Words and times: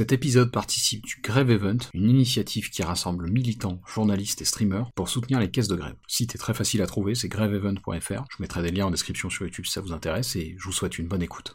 Cet 0.00 0.12
épisode 0.12 0.50
participe 0.50 1.04
du 1.04 1.20
Grève 1.22 1.50
Event, 1.50 1.76
une 1.92 2.08
initiative 2.08 2.70
qui 2.70 2.82
rassemble 2.82 3.30
militants, 3.30 3.82
journalistes 3.86 4.40
et 4.40 4.46
streamers 4.46 4.90
pour 4.94 5.10
soutenir 5.10 5.40
les 5.40 5.50
caisses 5.50 5.68
de 5.68 5.76
grève. 5.76 5.92
Le 5.92 6.10
site 6.10 6.34
est 6.34 6.38
très 6.38 6.54
facile 6.54 6.80
à 6.80 6.86
trouver, 6.86 7.14
c'est 7.14 7.28
grèveevent.fr. 7.28 8.24
Je 8.30 8.36
mettrai 8.38 8.62
des 8.62 8.70
liens 8.70 8.86
en 8.86 8.90
description 8.90 9.28
sur 9.28 9.44
YouTube 9.44 9.66
si 9.66 9.72
ça 9.72 9.82
vous 9.82 9.92
intéresse 9.92 10.36
et 10.36 10.56
je 10.58 10.64
vous 10.64 10.72
souhaite 10.72 10.98
une 10.98 11.06
bonne 11.06 11.20
écoute. 11.22 11.54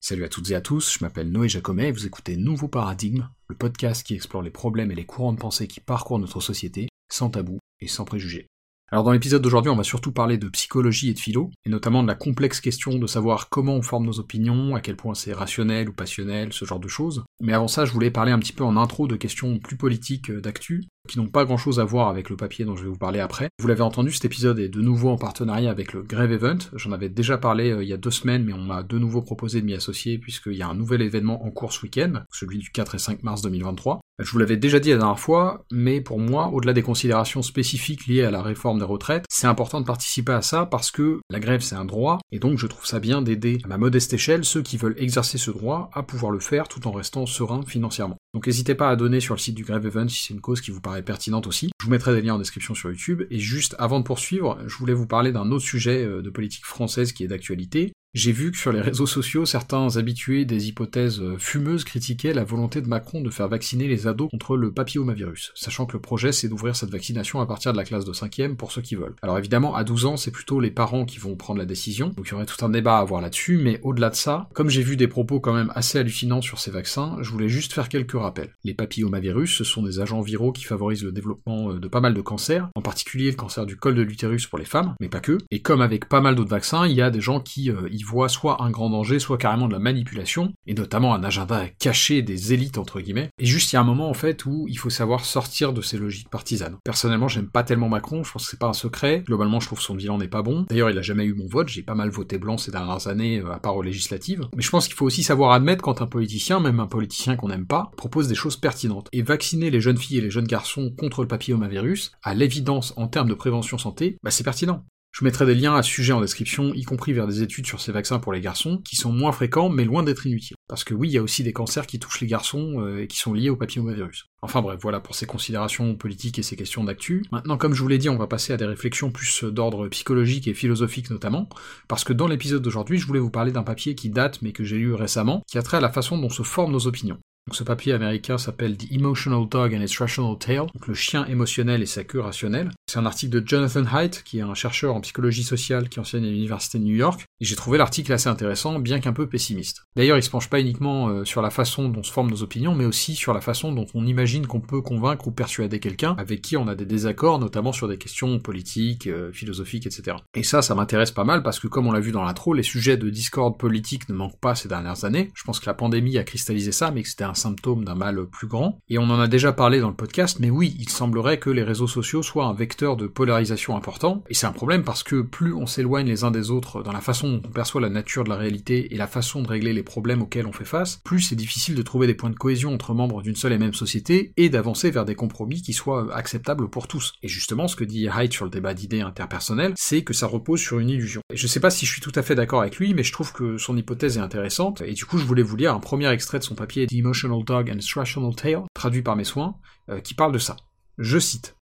Salut 0.00 0.24
à 0.24 0.28
toutes 0.28 0.50
et 0.50 0.54
à 0.54 0.60
tous, 0.60 0.98
je 0.98 1.02
m'appelle 1.02 1.32
Noé 1.32 1.48
Jacomet 1.48 1.88
et 1.88 1.92
vous 1.92 2.04
écoutez 2.04 2.36
Nouveau 2.36 2.68
Paradigme, 2.68 3.30
le 3.48 3.56
podcast 3.56 4.06
qui 4.06 4.12
explore 4.12 4.42
les 4.42 4.50
problèmes 4.50 4.90
et 4.90 4.94
les 4.94 5.06
courants 5.06 5.32
de 5.32 5.38
pensée 5.38 5.66
qui 5.66 5.80
parcourent 5.80 6.18
notre 6.18 6.42
société 6.42 6.88
sans 7.08 7.30
tabou 7.30 7.58
et 7.80 7.88
sans 7.88 8.04
préjugés. 8.04 8.48
Alors 8.92 9.02
dans 9.02 9.10
l'épisode 9.10 9.42
d'aujourd'hui, 9.42 9.70
on 9.70 9.76
va 9.76 9.82
surtout 9.82 10.12
parler 10.12 10.38
de 10.38 10.48
psychologie 10.48 11.10
et 11.10 11.14
de 11.14 11.18
philo, 11.18 11.50
et 11.64 11.70
notamment 11.70 12.04
de 12.04 12.08
la 12.08 12.14
complexe 12.14 12.60
question 12.60 12.98
de 12.98 13.06
savoir 13.08 13.48
comment 13.48 13.74
on 13.74 13.82
forme 13.82 14.06
nos 14.06 14.20
opinions, 14.20 14.76
à 14.76 14.80
quel 14.80 14.94
point 14.94 15.14
c'est 15.14 15.32
rationnel 15.32 15.88
ou 15.88 15.92
passionnel, 15.92 16.52
ce 16.52 16.64
genre 16.64 16.78
de 16.78 16.86
choses. 16.86 17.24
Mais 17.40 17.52
avant 17.52 17.66
ça, 17.66 17.84
je 17.84 17.92
voulais 17.92 18.12
parler 18.12 18.30
un 18.30 18.38
petit 18.38 18.52
peu 18.52 18.62
en 18.62 18.76
intro 18.76 19.08
de 19.08 19.16
questions 19.16 19.58
plus 19.58 19.76
politiques 19.76 20.30
euh, 20.30 20.40
d'actu, 20.40 20.84
qui 21.06 21.18
n'ont 21.18 21.28
pas 21.28 21.44
grand 21.44 21.56
chose 21.56 21.80
à 21.80 21.84
voir 21.84 22.08
avec 22.08 22.30
le 22.30 22.36
papier 22.36 22.64
dont 22.64 22.76
je 22.76 22.82
vais 22.82 22.88
vous 22.88 22.98
parler 22.98 23.20
après. 23.20 23.48
Vous 23.58 23.68
l'avez 23.68 23.82
entendu, 23.82 24.12
cet 24.12 24.24
épisode 24.24 24.58
est 24.58 24.68
de 24.68 24.80
nouveau 24.80 25.10
en 25.10 25.16
partenariat 25.16 25.70
avec 25.70 25.92
le 25.92 26.02
Grève 26.02 26.32
Event. 26.32 26.58
J'en 26.74 26.92
avais 26.92 27.08
déjà 27.08 27.38
parlé 27.38 27.70
euh, 27.70 27.82
il 27.82 27.88
y 27.88 27.92
a 27.92 27.96
deux 27.96 28.10
semaines, 28.10 28.44
mais 28.44 28.52
on 28.52 28.62
m'a 28.62 28.82
de 28.82 28.98
nouveau 28.98 29.22
proposé 29.22 29.60
de 29.60 29.66
m'y 29.66 29.74
associer 29.74 30.18
puisqu'il 30.18 30.56
y 30.56 30.62
a 30.62 30.68
un 30.68 30.74
nouvel 30.74 31.02
événement 31.02 31.44
en 31.44 31.50
cours 31.50 31.72
ce 31.72 31.82
week-end, 31.82 32.24
celui 32.32 32.58
du 32.58 32.70
4 32.70 32.94
et 32.96 32.98
5 32.98 33.22
mars 33.22 33.42
2023. 33.42 34.00
Je 34.18 34.30
vous 34.30 34.38
l'avais 34.38 34.56
déjà 34.56 34.80
dit 34.80 34.90
la 34.90 34.96
dernière 34.96 35.20
fois, 35.20 35.66
mais 35.70 36.00
pour 36.00 36.18
moi, 36.18 36.48
au-delà 36.48 36.72
des 36.72 36.82
considérations 36.82 37.42
spécifiques 37.42 38.06
liées 38.06 38.22
à 38.22 38.30
la 38.30 38.40
réforme 38.40 38.78
des 38.78 38.84
retraites, 38.86 39.26
c'est 39.28 39.46
important 39.46 39.78
de 39.78 39.84
participer 39.84 40.32
à 40.32 40.40
ça 40.40 40.64
parce 40.64 40.90
que 40.90 41.20
la 41.28 41.38
grève 41.38 41.60
c'est 41.60 41.74
un 41.74 41.84
droit, 41.84 42.18
et 42.32 42.38
donc 42.38 42.58
je 42.58 42.66
trouve 42.66 42.86
ça 42.86 42.98
bien 42.98 43.20
d'aider 43.20 43.58
à 43.64 43.68
ma 43.68 43.76
modeste 43.76 44.14
échelle 44.14 44.46
ceux 44.46 44.62
qui 44.62 44.78
veulent 44.78 44.96
exercer 44.96 45.36
ce 45.36 45.50
droit 45.50 45.90
à 45.92 46.02
pouvoir 46.02 46.32
le 46.32 46.40
faire 46.40 46.66
tout 46.68 46.88
en 46.88 46.92
restant 46.92 47.26
serein 47.26 47.60
financièrement. 47.66 48.16
Donc 48.36 48.46
n'hésitez 48.46 48.74
pas 48.74 48.90
à 48.90 48.96
donner 48.96 49.20
sur 49.20 49.32
le 49.32 49.40
site 49.40 49.54
du 49.54 49.64
Grève 49.64 49.86
Event 49.86 50.08
si 50.08 50.22
c'est 50.22 50.34
une 50.34 50.42
cause 50.42 50.60
qui 50.60 50.70
vous 50.70 50.82
paraît 50.82 51.00
pertinente 51.00 51.46
aussi. 51.46 51.70
Je 51.80 51.86
vous 51.86 51.90
mettrai 51.90 52.12
des 52.12 52.20
liens 52.20 52.34
en 52.34 52.38
description 52.38 52.74
sur 52.74 52.90
YouTube. 52.90 53.22
Et 53.30 53.38
juste 53.38 53.74
avant 53.78 53.98
de 53.98 54.04
poursuivre, 54.04 54.58
je 54.66 54.76
voulais 54.76 54.92
vous 54.92 55.06
parler 55.06 55.32
d'un 55.32 55.50
autre 55.52 55.64
sujet 55.64 56.04
euh, 56.04 56.20
de 56.20 56.28
politique 56.28 56.66
française 56.66 57.14
qui 57.14 57.24
est 57.24 57.28
d'actualité, 57.28 57.94
j'ai 58.16 58.32
vu 58.32 58.50
que 58.50 58.56
sur 58.56 58.72
les 58.72 58.80
réseaux 58.80 59.06
sociaux, 59.06 59.44
certains 59.44 59.98
habitués 59.98 60.46
des 60.46 60.68
hypothèses 60.68 61.20
euh, 61.20 61.36
fumeuses 61.36 61.84
critiquaient 61.84 62.32
la 62.32 62.44
volonté 62.44 62.80
de 62.80 62.88
Macron 62.88 63.20
de 63.20 63.28
faire 63.28 63.46
vacciner 63.46 63.88
les 63.88 64.06
ados 64.06 64.30
contre 64.30 64.56
le 64.56 64.72
papillomavirus, 64.72 65.52
sachant 65.54 65.84
que 65.84 65.92
le 65.92 66.00
projet 66.00 66.32
c'est 66.32 66.48
d'ouvrir 66.48 66.74
cette 66.76 66.88
vaccination 66.88 67.42
à 67.42 67.46
partir 67.46 67.72
de 67.72 67.76
la 67.76 67.84
classe 67.84 68.06
de 68.06 68.14
5ème 68.14 68.56
pour 68.56 68.72
ceux 68.72 68.80
qui 68.80 68.94
veulent. 68.94 69.16
Alors 69.20 69.36
évidemment, 69.36 69.74
à 69.74 69.84
12 69.84 70.06
ans, 70.06 70.16
c'est 70.16 70.30
plutôt 70.30 70.60
les 70.60 70.70
parents 70.70 71.04
qui 71.04 71.18
vont 71.18 71.36
prendre 71.36 71.58
la 71.58 71.66
décision, 71.66 72.08
donc 72.08 72.28
il 72.28 72.30
y 72.30 72.34
aurait 72.34 72.46
tout 72.46 72.64
un 72.64 72.70
débat 72.70 72.96
à 72.96 73.00
avoir 73.00 73.20
là-dessus, 73.20 73.58
mais 73.58 73.80
au-delà 73.82 74.08
de 74.08 74.14
ça, 74.14 74.48
comme 74.54 74.70
j'ai 74.70 74.82
vu 74.82 74.96
des 74.96 75.08
propos 75.08 75.38
quand 75.38 75.52
même 75.52 75.70
assez 75.74 75.98
hallucinants 75.98 76.40
sur 76.40 76.58
ces 76.58 76.70
vaccins, 76.70 77.18
je 77.20 77.30
voulais 77.30 77.50
juste 77.50 77.74
faire 77.74 77.90
quelques 77.90 78.18
rappels. 78.18 78.54
Les 78.64 78.72
papillomavirus, 78.72 79.58
ce 79.58 79.64
sont 79.64 79.82
des 79.82 80.00
agents 80.00 80.22
viraux 80.22 80.52
qui 80.52 80.64
favorisent 80.64 81.04
le 81.04 81.12
développement 81.12 81.72
euh, 81.72 81.78
de 81.78 81.86
pas 81.86 82.00
mal 82.00 82.14
de 82.14 82.22
cancers, 82.22 82.70
en 82.76 82.80
particulier 82.80 83.28
le 83.28 83.36
cancer 83.36 83.66
du 83.66 83.76
col 83.76 83.94
de 83.94 84.00
l'utérus 84.00 84.46
pour 84.46 84.58
les 84.58 84.64
femmes, 84.64 84.94
mais 85.02 85.10
pas 85.10 85.20
que, 85.20 85.36
et 85.50 85.60
comme 85.60 85.82
avec 85.82 86.08
pas 86.08 86.22
mal 86.22 86.34
d'autres 86.34 86.48
vaccins, 86.48 86.86
il 86.86 86.94
y 86.94 87.02
a 87.02 87.10
des 87.10 87.20
gens 87.20 87.40
qui 87.40 87.70
euh, 87.70 87.86
voient 88.06 88.28
soit 88.28 88.62
un 88.62 88.70
grand 88.70 88.90
danger, 88.90 89.18
soit 89.18 89.38
carrément 89.38 89.68
de 89.68 89.72
la 89.72 89.78
manipulation, 89.78 90.52
et 90.66 90.74
notamment 90.74 91.14
un 91.14 91.24
agenda 91.24 91.64
caché 91.78 92.22
des 92.22 92.52
élites 92.52 92.78
entre 92.78 93.00
guillemets. 93.00 93.30
Et 93.38 93.46
juste 93.46 93.72
il 93.72 93.74
y 93.74 93.78
a 93.78 93.80
un 93.80 93.84
moment 93.84 94.08
en 94.08 94.14
fait 94.14 94.46
où 94.46 94.66
il 94.68 94.78
faut 94.78 94.90
savoir 94.90 95.24
sortir 95.24 95.72
de 95.72 95.82
ces 95.82 95.98
logiques 95.98 96.30
partisanes. 96.30 96.76
Personnellement 96.84 97.28
j'aime 97.28 97.48
pas 97.48 97.64
tellement 97.64 97.88
Macron, 97.88 98.24
je 98.24 98.32
pense 98.32 98.44
que 98.44 98.50
c'est 98.50 98.58
pas 98.58 98.68
un 98.68 98.72
secret. 98.72 99.24
Globalement 99.26 99.60
je 99.60 99.66
trouve 99.66 99.80
son 99.80 99.94
bilan 99.94 100.18
n'est 100.18 100.28
pas 100.28 100.42
bon. 100.42 100.66
D'ailleurs 100.68 100.90
il 100.90 100.98
a 100.98 101.02
jamais 101.02 101.24
eu 101.24 101.34
mon 101.34 101.46
vote, 101.46 101.68
j'ai 101.68 101.82
pas 101.82 101.94
mal 101.94 102.10
voté 102.10 102.38
blanc 102.38 102.58
ces 102.58 102.70
dernières 102.70 103.08
années, 103.08 103.40
euh, 103.40 103.52
à 103.52 103.58
part 103.58 103.76
aux 103.76 103.82
législatives. 103.82 104.46
Mais 104.56 104.62
je 104.62 104.70
pense 104.70 104.86
qu'il 104.86 104.96
faut 104.96 105.06
aussi 105.06 105.22
savoir 105.22 105.52
admettre 105.52 105.82
quand 105.82 106.02
un 106.02 106.06
politicien, 106.06 106.60
même 106.60 106.80
un 106.80 106.86
politicien 106.86 107.36
qu'on 107.36 107.48
n'aime 107.48 107.66
pas, 107.66 107.90
propose 107.96 108.28
des 108.28 108.34
choses 108.34 108.56
pertinentes. 108.56 109.08
Et 109.12 109.22
vacciner 109.22 109.70
les 109.70 109.80
jeunes 109.80 109.98
filles 109.98 110.18
et 110.18 110.22
les 110.22 110.30
jeunes 110.30 110.46
garçons 110.46 110.92
contre 110.96 111.22
le 111.22 111.28
papillomavirus, 111.28 112.12
à 112.22 112.34
l'évidence 112.34 112.94
en 112.96 113.08
termes 113.08 113.28
de 113.28 113.34
prévention 113.34 113.78
santé, 113.78 114.18
bah 114.22 114.30
c'est 114.30 114.44
pertinent. 114.44 114.84
Je 115.18 115.24
mettrai 115.24 115.46
des 115.46 115.54
liens 115.54 115.74
à 115.74 115.82
ce 115.82 115.88
sujet 115.88 116.12
en 116.12 116.20
description, 116.20 116.74
y 116.74 116.82
compris 116.82 117.14
vers 117.14 117.26
des 117.26 117.40
études 117.40 117.66
sur 117.66 117.80
ces 117.80 117.90
vaccins 117.90 118.18
pour 118.18 118.34
les 118.34 118.42
garçons, 118.42 118.82
qui 118.84 118.96
sont 118.96 119.10
moins 119.10 119.32
fréquents 119.32 119.70
mais 119.70 119.86
loin 119.86 120.02
d'être 120.02 120.26
inutiles. 120.26 120.58
Parce 120.68 120.84
que 120.84 120.92
oui, 120.92 121.08
il 121.08 121.12
y 121.12 121.16
a 121.16 121.22
aussi 121.22 121.42
des 121.42 121.54
cancers 121.54 121.86
qui 121.86 121.98
touchent 121.98 122.20
les 122.20 122.26
garçons 122.26 122.82
euh, 122.82 123.00
et 123.00 123.06
qui 123.06 123.16
sont 123.16 123.32
liés 123.32 123.48
au 123.48 123.56
papillomavirus. 123.56 124.26
Enfin 124.42 124.60
bref, 124.60 124.78
voilà 124.82 125.00
pour 125.00 125.14
ces 125.14 125.24
considérations 125.24 125.94
politiques 125.94 126.38
et 126.38 126.42
ces 126.42 126.54
questions 126.54 126.84
d'actu. 126.84 127.24
Maintenant, 127.32 127.56
comme 127.56 127.72
je 127.72 127.80
vous 127.80 127.88
l'ai 127.88 127.96
dit, 127.96 128.10
on 128.10 128.18
va 128.18 128.26
passer 128.26 128.52
à 128.52 128.58
des 128.58 128.66
réflexions 128.66 129.10
plus 129.10 129.42
d'ordre 129.44 129.88
psychologique 129.88 130.48
et 130.48 130.52
philosophique 130.52 131.08
notamment, 131.08 131.48
parce 131.88 132.04
que 132.04 132.12
dans 132.12 132.28
l'épisode 132.28 132.60
d'aujourd'hui, 132.60 132.98
je 132.98 133.06
voulais 133.06 133.18
vous 133.18 133.30
parler 133.30 133.52
d'un 133.52 133.62
papier 133.62 133.94
qui 133.94 134.10
date 134.10 134.42
mais 134.42 134.52
que 134.52 134.64
j'ai 134.64 134.76
lu 134.76 134.92
récemment, 134.92 135.42
qui 135.48 135.56
a 135.56 135.62
trait 135.62 135.78
à 135.78 135.80
la 135.80 135.88
façon 135.88 136.18
dont 136.18 136.28
se 136.28 136.42
forment 136.42 136.72
nos 136.72 136.86
opinions. 136.88 137.18
Donc 137.46 137.54
ce 137.54 137.62
papier 137.62 137.92
américain 137.92 138.38
s'appelle 138.38 138.76
The 138.76 138.90
Emotional 138.90 139.48
Dog 139.48 139.72
and 139.72 139.80
its 139.80 139.96
Rational 140.00 140.36
Tail, 140.36 140.66
donc 140.74 140.88
le 140.88 140.94
chien 140.94 141.24
émotionnel 141.26 141.80
et 141.80 141.86
sa 141.86 142.02
queue 142.02 142.18
rationnelle. 142.18 142.72
C'est 142.88 142.98
un 142.98 143.06
article 143.06 143.40
de 143.40 143.46
Jonathan 143.46 143.84
Haidt, 143.84 144.24
qui 144.24 144.38
est 144.38 144.42
un 144.42 144.54
chercheur 144.54 144.96
en 144.96 145.00
psychologie 145.00 145.44
sociale 145.44 145.88
qui 145.88 146.00
enseigne 146.00 146.24
à 146.24 146.28
l'université 146.28 146.80
de 146.80 146.82
New 146.82 146.96
York, 146.96 147.24
et 147.40 147.44
j'ai 147.44 147.54
trouvé 147.54 147.78
l'article 147.78 148.12
assez 148.12 148.28
intéressant, 148.28 148.80
bien 148.80 148.98
qu'un 148.98 149.12
peu 149.12 149.28
pessimiste. 149.28 149.84
D'ailleurs, 149.94 150.16
il 150.16 150.24
se 150.24 150.30
penche 150.30 150.50
pas 150.50 150.60
uniquement 150.60 151.08
euh, 151.08 151.24
sur 151.24 151.40
la 151.40 151.50
façon 151.50 151.88
dont 151.88 152.02
se 152.02 152.10
forment 152.10 152.30
nos 152.30 152.42
opinions, 152.42 152.74
mais 152.74 152.84
aussi 152.84 153.14
sur 153.14 153.32
la 153.32 153.40
façon 153.40 153.70
dont 153.70 153.86
on 153.94 154.04
imagine 154.06 154.48
qu'on 154.48 154.60
peut 154.60 154.82
convaincre 154.82 155.28
ou 155.28 155.30
persuader 155.30 155.78
quelqu'un 155.78 156.16
avec 156.18 156.42
qui 156.42 156.56
on 156.56 156.66
a 156.66 156.74
des 156.74 156.84
désaccords, 156.84 157.38
notamment 157.38 157.72
sur 157.72 157.86
des 157.86 157.96
questions 157.96 158.40
politiques, 158.40 159.06
euh, 159.06 159.30
philosophiques, 159.32 159.86
etc. 159.86 160.16
Et 160.34 160.42
ça, 160.42 160.62
ça 160.62 160.74
m'intéresse 160.74 161.12
pas 161.12 161.24
mal 161.24 161.44
parce 161.44 161.60
que 161.60 161.68
comme 161.68 161.86
on 161.86 161.92
l'a 161.92 162.00
vu 162.00 162.10
dans 162.10 162.24
l'intro, 162.24 162.54
les 162.54 162.64
sujets 162.64 162.96
de 162.96 163.08
discorde 163.08 163.56
politique 163.56 164.08
ne 164.08 164.14
manquent 164.14 164.40
pas 164.40 164.56
ces 164.56 164.68
dernières 164.68 165.04
années. 165.04 165.30
Je 165.34 165.44
pense 165.44 165.60
que 165.60 165.66
la 165.66 165.74
pandémie 165.74 166.18
a 166.18 166.24
cristallisé 166.24 166.72
ça, 166.72 166.90
mais 166.90 167.04
que 167.04 167.08
c'était 167.08 167.22
un 167.22 167.35
symptôme 167.36 167.84
d'un 167.84 167.94
mal 167.94 168.26
plus 168.26 168.46
grand. 168.46 168.78
Et 168.88 168.98
on 168.98 169.04
en 169.04 169.20
a 169.20 169.28
déjà 169.28 169.52
parlé 169.52 169.80
dans 169.80 169.88
le 169.88 169.94
podcast, 169.94 170.38
mais 170.40 170.50
oui, 170.50 170.76
il 170.78 170.88
semblerait 170.88 171.38
que 171.38 171.50
les 171.50 171.62
réseaux 171.62 171.86
sociaux 171.86 172.22
soient 172.22 172.46
un 172.46 172.54
vecteur 172.54 172.96
de 172.96 173.06
polarisation 173.06 173.76
important, 173.76 174.24
et 174.28 174.34
c'est 174.34 174.46
un 174.46 174.52
problème 174.52 174.84
parce 174.84 175.02
que 175.02 175.22
plus 175.22 175.52
on 175.54 175.66
s'éloigne 175.66 176.06
les 176.06 176.24
uns 176.24 176.30
des 176.30 176.50
autres 176.50 176.82
dans 176.82 176.92
la 176.92 177.00
façon 177.00 177.28
dont 177.28 177.42
on 177.44 177.50
perçoit 177.50 177.80
la 177.80 177.88
nature 177.88 178.24
de 178.24 178.28
la 178.28 178.36
réalité 178.36 178.94
et 178.94 178.96
la 178.96 179.06
façon 179.06 179.42
de 179.42 179.48
régler 179.48 179.72
les 179.72 179.82
problèmes 179.82 180.22
auxquels 180.22 180.46
on 180.46 180.52
fait 180.52 180.64
face, 180.64 181.00
plus 181.04 181.20
c'est 181.20 181.36
difficile 181.36 181.74
de 181.74 181.82
trouver 181.82 182.06
des 182.06 182.14
points 182.14 182.30
de 182.30 182.36
cohésion 182.36 182.72
entre 182.72 182.94
membres 182.94 183.22
d'une 183.22 183.36
seule 183.36 183.52
et 183.52 183.58
même 183.58 183.74
société, 183.74 184.32
et 184.36 184.48
d'avancer 184.48 184.90
vers 184.90 185.04
des 185.04 185.14
compromis 185.14 185.62
qui 185.62 185.72
soient 185.72 186.14
acceptables 186.14 186.68
pour 186.68 186.88
tous. 186.88 187.14
Et 187.22 187.28
justement, 187.28 187.68
ce 187.68 187.76
que 187.76 187.84
dit 187.84 188.08
Hyde 188.14 188.32
sur 188.32 188.44
le 188.44 188.50
débat 188.50 188.74
d'idées 188.74 189.00
interpersonnelles, 189.00 189.74
c'est 189.76 190.02
que 190.02 190.12
ça 190.12 190.26
repose 190.26 190.60
sur 190.60 190.78
une 190.78 190.90
illusion. 190.90 191.20
Et 191.32 191.36
je 191.36 191.46
sais 191.46 191.60
pas 191.60 191.70
si 191.70 191.86
je 191.86 191.92
suis 191.92 192.00
tout 192.00 192.12
à 192.14 192.22
fait 192.22 192.34
d'accord 192.34 192.62
avec 192.62 192.76
lui, 192.76 192.94
mais 192.94 193.02
je 193.02 193.12
trouve 193.12 193.32
que 193.32 193.58
son 193.58 193.76
hypothèse 193.76 194.16
est 194.18 194.20
intéressante, 194.20 194.82
et 194.82 194.92
du 194.92 195.04
coup 195.04 195.18
je 195.18 195.24
voulais 195.24 195.42
vous 195.42 195.56
lire 195.56 195.74
un 195.74 195.80
premier 195.80 196.10
extrait 196.10 196.38
de 196.38 196.44
son 196.44 196.54
papier 196.54 196.86
The 196.86 196.92
Dog 197.28 197.70
and 197.70 197.78
Rational 197.94 198.34
Tale, 198.34 198.62
traduit 198.74 199.02
par 199.02 199.16
mes 199.16 199.24
soins, 199.24 199.56
euh, 199.90 200.00
qui 200.00 200.14
parle 200.14 200.32
de 200.32 200.38
ça. 200.38 200.56
Je 200.98 201.18
cite. 201.18 201.56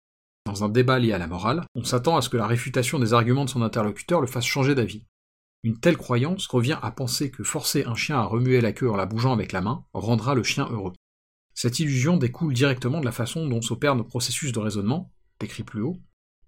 Dans 0.46 0.64
un 0.64 0.70
débat 0.70 1.00
lié 1.00 1.14
à 1.14 1.18
la 1.18 1.28
morale, 1.28 1.66
on 1.76 1.84
s'attend 1.84 2.18
à 2.18 2.22
ce 2.22 2.30
que 2.30 2.38
la 2.38 2.48
réfutation 2.48 3.00
des 3.00 3.14
arguments 3.14 3.46
de 3.46 3.50
son 3.50 3.62
interlocuteur 3.62 4.22
le 4.22 4.28
fasse 4.28 4.46
changer 4.46 4.76
d'avis. 4.76 5.06
Une 5.64 5.80
telle 5.80 5.96
croyance 5.96 6.48
revient 6.48 6.78
à 6.82 6.92
penser 6.92 7.32
que 7.32 7.44
forcer 7.44 7.86
un 7.86 7.96
chien 7.96 8.18
à 8.18 8.24
remuer 8.24 8.60
la 8.60 8.74
queue 8.74 8.92
en 8.92 8.98
la 8.98 9.06
bougeant 9.06 9.32
avec 9.32 9.54
la 9.54 9.62
main 9.62 9.86
rendra 9.94 10.36
le 10.36 10.44
chien 10.44 10.68
heureux. 10.70 10.92
Cette 11.54 11.80
illusion 11.80 12.18
découle 12.18 12.54
directement 12.54 13.00
de 13.00 13.06
la 13.06 13.14
façon 13.14 13.48
dont 13.48 13.62
s'opèrent 13.62 13.96
nos 13.96 14.04
processus 14.04 14.52
de 14.52 14.60
raisonnement, 14.60 15.14
décrit 15.40 15.64
plus 15.64 15.82
haut. 15.82 15.98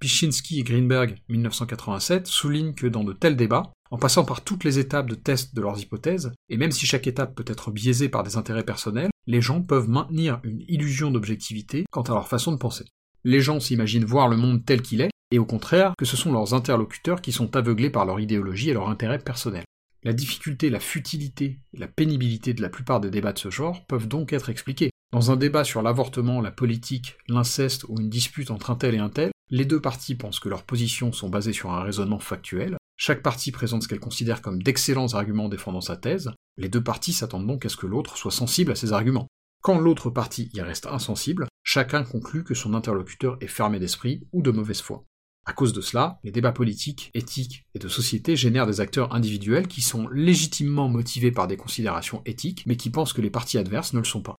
Pichinski 0.06 0.60
et 0.60 0.64
Greenberg, 0.64 1.16
1987, 1.30 2.28
soulignent 2.28 2.76
que 2.76 2.86
dans 2.86 3.04
de 3.04 3.12
tels 3.12 3.36
débats, 3.36 3.74
en 3.90 3.98
passant 3.98 4.24
par 4.24 4.44
toutes 4.44 4.64
les 4.64 4.78
étapes 4.78 5.10
de 5.10 5.16
test 5.16 5.56
de 5.56 5.62
leurs 5.62 5.82
hypothèses, 5.82 6.32
et 6.48 6.58
même 6.58 6.70
si 6.70 6.86
chaque 6.86 7.08
étape 7.08 7.34
peut 7.34 7.46
être 7.48 7.72
biaisée 7.72 8.08
par 8.08 8.22
des 8.22 8.38
intérêts 8.38 8.64
personnels, 8.64 9.10
les 9.26 9.42
gens 9.42 9.64
peuvent 9.64 9.90
maintenir 9.90 10.42
une 10.44 10.64
illusion 10.68 11.10
d'objectivité 11.10 11.86
quant 11.90 12.04
à 12.04 12.14
leur 12.14 12.28
façon 12.28 12.52
de 12.52 12.58
penser. 12.58 12.86
Les 13.24 13.42
gens 13.42 13.60
s'imaginent 13.60 14.06
voir 14.06 14.28
le 14.28 14.38
monde 14.38 14.64
tel 14.64 14.84
qu'il 14.84 15.02
est, 15.02 15.10
et 15.32 15.40
au 15.40 15.46
contraire 15.46 15.94
que 15.98 16.06
ce 16.06 16.16
sont 16.16 16.32
leurs 16.32 16.54
interlocuteurs 16.54 17.24
qui 17.24 17.32
sont 17.32 17.56
aveuglés 17.56 17.90
par 17.90 18.06
leur 18.06 18.20
idéologie 18.20 18.70
et 18.70 18.74
leur 18.74 18.90
intérêt 18.90 19.18
personnel. 19.18 19.64
La 20.04 20.14
difficulté, 20.14 20.70
la 20.70 20.80
futilité 20.80 21.62
et 21.74 21.80
la 21.80 21.88
pénibilité 21.88 22.54
de 22.54 22.62
la 22.62 22.70
plupart 22.70 23.00
des 23.00 23.10
débats 23.10 23.34
de 23.34 23.40
ce 23.40 23.50
genre 23.50 23.84
peuvent 23.88 24.08
donc 24.08 24.34
être 24.34 24.52
expliqués. 24.52 24.92
Dans 25.12 25.32
un 25.32 25.36
débat 25.36 25.64
sur 25.64 25.82
l'avortement, 25.82 26.42
la 26.42 26.52
politique, 26.52 27.16
l'inceste 27.28 27.86
ou 27.88 28.00
une 28.00 28.10
dispute 28.10 28.52
entre 28.52 28.70
un 28.70 28.76
tel 28.76 28.94
et 28.94 29.00
un 29.00 29.10
tel, 29.10 29.32
les 29.50 29.66
deux 29.66 29.82
parties 29.82 30.16
pensent 30.16 30.40
que 30.40 30.50
leurs 30.50 30.64
positions 30.64 31.12
sont 31.12 31.30
basées 31.30 31.54
sur 31.54 31.72
un 31.72 31.84
raisonnement 31.84 32.20
factuel, 32.20 32.78
chaque 32.98 33.22
partie 33.22 33.52
présente 33.52 33.84
ce 33.84 33.88
qu'elle 33.88 34.00
considère 34.00 34.42
comme 34.42 34.64
d'excellents 34.64 35.14
arguments 35.14 35.50
défendant 35.50 35.82
sa 35.82 35.98
thèse, 35.98 36.32
les 36.58 36.70
deux 36.70 36.84
parties 36.84 37.14
s'attendent 37.14 37.48
donc 37.48 37.66
à 37.66 37.70
ce 37.70 37.78
que 37.78 37.88
l'autre 37.88 38.18
soit 38.18 38.32
sensible 38.32 38.72
à 38.72 38.76
ces 38.76 38.94
arguments. 38.94 39.28
Quand 39.62 39.80
l'autre 39.80 40.10
partie 40.10 40.50
y 40.54 40.62
reste 40.62 40.88
insensible, 40.88 41.48
chacun 41.64 42.04
conclut 42.04 42.44
que 42.44 42.54
son 42.54 42.74
interlocuteur 42.74 43.38
est 43.42 43.48
fermé 43.48 43.80
d'esprit 43.80 44.28
ou 44.32 44.42
de 44.42 44.52
mauvaise 44.52 44.82
foi. 44.82 45.04
À 45.46 45.54
cause 45.54 45.74
de 45.74 45.82
cela, 45.82 46.20
les 46.24 46.32
débats 46.32 46.52
politiques, 46.52 47.12
éthiques 47.14 47.66
et 47.76 47.80
de 47.80 47.88
société 47.88 48.36
génèrent 48.36 48.66
des 48.66 48.82
acteurs 48.82 49.14
individuels 49.14 49.68
qui 49.68 49.82
sont 49.82 50.08
légitimement 50.08 50.90
motivés 50.90 51.32
par 51.32 51.48
des 51.48 51.58
considérations 51.58 52.24
éthiques, 52.26 52.64
mais 52.66 52.78
qui 52.78 52.90
pensent 52.90 53.14
que 53.14 53.22
les 53.22 53.30
parties 53.30 53.60
adverses 53.60 53.94
ne 53.94 54.00
le 54.00 54.06
sont 54.06 54.24
pas. 54.24 54.36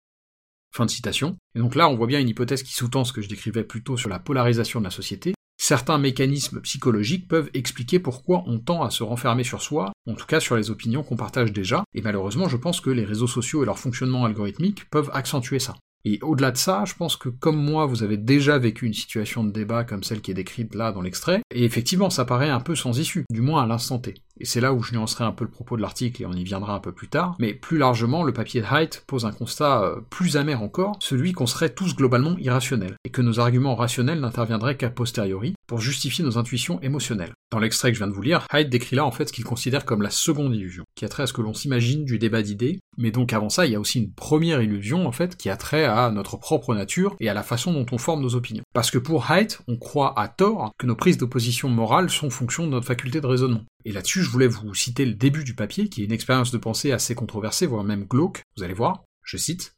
Fin 0.77 0.85
de 0.85 0.91
citation. 0.91 1.39
Et 1.55 1.59
donc 1.59 1.75
là, 1.75 1.89
on 1.89 1.97
voit 1.97 2.07
bien 2.07 2.21
une 2.21 2.29
hypothèse 2.29 2.63
qui 2.63 2.75
sous-tend 2.75 3.05
ce 3.05 3.15
que 3.15 3.23
je 3.23 3.31
décrivais 3.31 3.65
plutôt 3.65 3.97
sur 3.97 4.11
la 4.11 4.19
polarisation 4.19 4.79
de 4.79 4.85
la 4.85 4.91
société. 4.91 5.33
Certains 5.57 5.97
mécanismes 5.97 6.61
psychologiques 6.61 7.29
peuvent 7.29 7.49
expliquer 7.55 7.99
pourquoi 7.99 8.45
on 8.47 8.59
tend 8.59 8.83
à 8.83 8.91
se 8.91 9.03
renfermer 9.03 9.43
sur 9.43 9.63
soi, 9.63 9.93
en 10.07 10.13
tout 10.13 10.27
cas 10.27 10.39
sur 10.39 10.55
les 10.55 10.71
opinions 10.71 11.03
qu'on 11.03 11.17
partage 11.17 11.51
déjà, 11.51 11.83
et 11.95 12.03
malheureusement 12.03 12.51
je 12.51 12.59
pense 12.59 12.83
que 12.83 12.91
les 12.91 13.07
réseaux 13.07 13.27
sociaux 13.27 13.63
et 13.63 13.67
leur 13.67 13.79
fonctionnement 13.79 14.27
algorithmique 14.27 14.91
peuvent 14.91 15.11
accentuer 15.15 15.61
ça. 15.61 15.77
Et 16.09 16.21
au-delà 16.23 16.53
de 16.53 16.57
ça, 16.57 16.85
je 16.87 16.95
pense 16.95 17.17
que 17.17 17.29
comme 17.29 17.57
moi, 17.57 17.85
vous 17.85 18.05
avez 18.05 18.17
déjà 18.17 18.59
vécu 18.59 18.87
une 18.87 18.95
situation 18.95 19.43
de 19.43 19.51
débat 19.51 19.83
comme 19.83 20.05
celle 20.05 20.21
qui 20.21 20.31
est 20.31 20.35
décrite 20.35 20.77
là 20.77 20.93
dans 20.93 21.03
l'extrait, 21.03 21.41
et 21.53 21.65
effectivement, 21.65 22.11
ça 22.11 22.25
paraît 22.25 22.49
un 22.49 22.61
peu 22.61 22.77
sans 22.77 23.01
issue, 23.01 23.25
du 23.29 23.41
moins 23.41 23.65
à 23.65 23.67
l'instant 23.67 23.99
T. 23.99 24.15
Et 24.39 24.45
c'est 24.45 24.61
là 24.61 24.73
où 24.73 24.83
je 24.83 24.93
nuancerai 24.93 25.25
un 25.25 25.33
peu 25.33 25.45
le 25.45 25.51
propos 25.51 25.77
de 25.77 25.83
l'article 25.83 26.23
et 26.23 26.27
on 26.27 26.33
y 26.33 26.45
viendra 26.45 26.75
un 26.75 26.81
peu 26.81 26.93
plus 26.93 27.09
tard, 27.09 27.37
mais 27.41 27.55
plus 27.55 27.79
largement, 27.79 28.23
le 28.23 28.33
papier 28.33 28.61
de 28.61 28.67
Haidt 28.67 29.03
pose 29.07 29.25
un 29.25 29.33
constat 29.33 29.83
euh, 29.83 30.01
plus 30.11 30.37
amer 30.37 30.63
encore, 30.63 30.97
celui 31.01 31.33
qu'on 31.33 31.47
serait 31.47 31.71
tous 31.71 31.97
globalement 31.97 32.37
irrationnels, 32.39 32.97
et 33.05 33.11
que 33.11 33.23
nos 33.23 33.41
arguments 33.41 33.75
rationnels 33.75 34.21
n'interviendraient 34.21 34.77
qu'à 34.77 34.91
posteriori, 34.91 35.55
pour 35.67 35.81
justifier 35.81 36.25
nos 36.25 36.39
intuitions 36.39 36.81
émotionnelles. 36.83 37.33
Dans 37.51 37.59
l'extrait 37.59 37.91
que 37.91 37.95
je 37.95 38.01
viens 38.01 38.09
de 38.09 38.13
vous 38.13 38.23
lire, 38.23 38.47
Haidt 38.53 38.69
décrit 38.69 38.97
là 38.97 39.05
en 39.05 39.11
fait 39.11 39.29
ce 39.29 39.33
qu'il 39.33 39.45
considère 39.45 39.85
comme 39.85 40.03
la 40.03 40.11
seconde 40.11 40.55
illusion, 40.55 40.85
qui 40.95 41.05
a 41.05 41.09
trait 41.09 41.25
à 41.25 41.27
ce 41.27 41.33
que 41.33 41.43
l'on 41.43 41.55
s'imagine 41.55 42.05
du 42.05 42.19
débat 42.19 42.43
d'idées, 42.43 42.79
mais 42.99 43.11
donc 43.11 43.33
avant 43.33 43.49
ça, 43.49 43.67
il 43.67 43.73
y 43.73 43.77
a 43.77 43.81
aussi 43.81 44.01
une 44.01 44.13
première 44.13 44.63
illusion 44.63 45.07
en 45.07 45.13
fait 45.13 45.37
qui 45.37 45.49
a 45.49 45.57
trait 45.57 45.85
à 45.85 45.96
notre 46.11 46.37
propre 46.37 46.75
nature 46.75 47.17
et 47.21 47.29
à 47.29 47.35
la 47.35 47.43
façon 47.43 47.73
dont 47.73 47.87
on 47.91 47.99
forme 47.99 48.23
nos 48.23 48.35
opinions. 48.35 48.65
Parce 48.73 48.91
que 48.91 48.99
pour 48.99 49.31
Haidt, 49.31 49.61
on 49.69 49.77
croit 49.77 50.19
à 50.19 50.29
tort 50.29 50.73
que 50.79 50.87
nos 50.87 50.97
prises 50.97 51.19
d'opposition 51.19 51.69
morale 51.69 52.11
sont 52.11 52.31
fonction 52.31 52.67
de 52.67 52.71
notre 52.71 52.87
faculté 52.87 53.21
de 53.21 53.27
raisonnement. 53.27 53.65
Et 53.85 53.93
là-dessus, 53.93 54.23
je 54.23 54.31
voulais 54.31 54.47
vous 54.47 54.75
citer 54.75 55.05
le 55.05 55.15
début 55.15 55.45
du 55.45 55.55
papier, 55.55 55.89
qui 55.89 56.03
est 56.03 56.07
une 56.07 56.13
expérience 56.13 56.51
de 56.51 56.59
pensée 56.59 56.93
assez 56.93 57.15
controversée, 57.15 57.67
voire 57.67 57.85
même 57.85 58.05
glauque, 58.05 58.43
vous 58.57 58.63
allez 58.63 58.75
voir, 58.75 59.05
je 59.23 59.37
cite. 59.37 59.75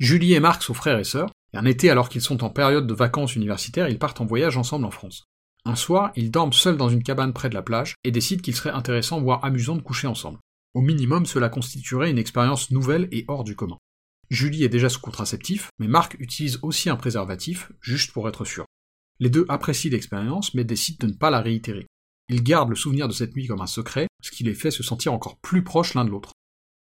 Julie 0.00 0.34
et 0.34 0.40
Marc 0.40 0.62
sont 0.62 0.74
frères 0.74 0.98
et 0.98 1.04
sœurs, 1.04 1.30
et 1.52 1.56
un 1.56 1.64
été 1.64 1.90
alors 1.90 2.08
qu'ils 2.08 2.20
sont 2.20 2.42
en 2.42 2.50
période 2.50 2.86
de 2.86 2.94
vacances 2.94 3.36
universitaires, 3.36 3.88
ils 3.88 3.98
partent 3.98 4.20
en 4.20 4.26
voyage 4.26 4.56
ensemble 4.56 4.84
en 4.84 4.90
France. 4.90 5.24
Un 5.64 5.76
soir, 5.76 6.12
ils 6.14 6.30
dorment 6.30 6.52
seuls 6.52 6.76
dans 6.76 6.88
une 6.90 7.02
cabane 7.02 7.32
près 7.32 7.48
de 7.48 7.54
la 7.54 7.62
plage 7.62 7.94
et 8.04 8.10
décident 8.10 8.42
qu'il 8.42 8.54
serait 8.54 8.70
intéressant 8.70 9.20
voire 9.20 9.44
amusant 9.44 9.76
de 9.76 9.82
coucher 9.82 10.06
ensemble. 10.06 10.38
Au 10.74 10.82
minimum, 10.82 11.24
cela 11.24 11.48
constituerait 11.48 12.10
une 12.10 12.18
expérience 12.18 12.70
nouvelle 12.70 13.08
et 13.12 13.24
hors 13.28 13.44
du 13.44 13.56
commun. 13.56 13.78
Julie 14.30 14.64
est 14.64 14.68
déjà 14.68 14.88
sous 14.88 15.00
contraceptif, 15.00 15.68
mais 15.78 15.88
Marc 15.88 16.16
utilise 16.18 16.58
aussi 16.62 16.90
un 16.90 16.96
préservatif, 16.96 17.70
juste 17.80 18.12
pour 18.12 18.28
être 18.28 18.44
sûr. 18.44 18.64
Les 19.20 19.30
deux 19.30 19.46
apprécient 19.48 19.92
l'expérience, 19.92 20.54
mais 20.54 20.64
décident 20.64 21.06
de 21.06 21.12
ne 21.12 21.16
pas 21.16 21.30
la 21.30 21.40
réitérer. 21.40 21.86
Ils 22.28 22.42
gardent 22.42 22.70
le 22.70 22.76
souvenir 22.76 23.06
de 23.06 23.12
cette 23.12 23.36
nuit 23.36 23.46
comme 23.46 23.60
un 23.60 23.66
secret, 23.66 24.08
ce 24.22 24.30
qui 24.30 24.44
les 24.44 24.54
fait 24.54 24.70
se 24.70 24.82
sentir 24.82 25.12
encore 25.12 25.36
plus 25.38 25.62
proches 25.62 25.94
l'un 25.94 26.04
de 26.04 26.10
l'autre. 26.10 26.32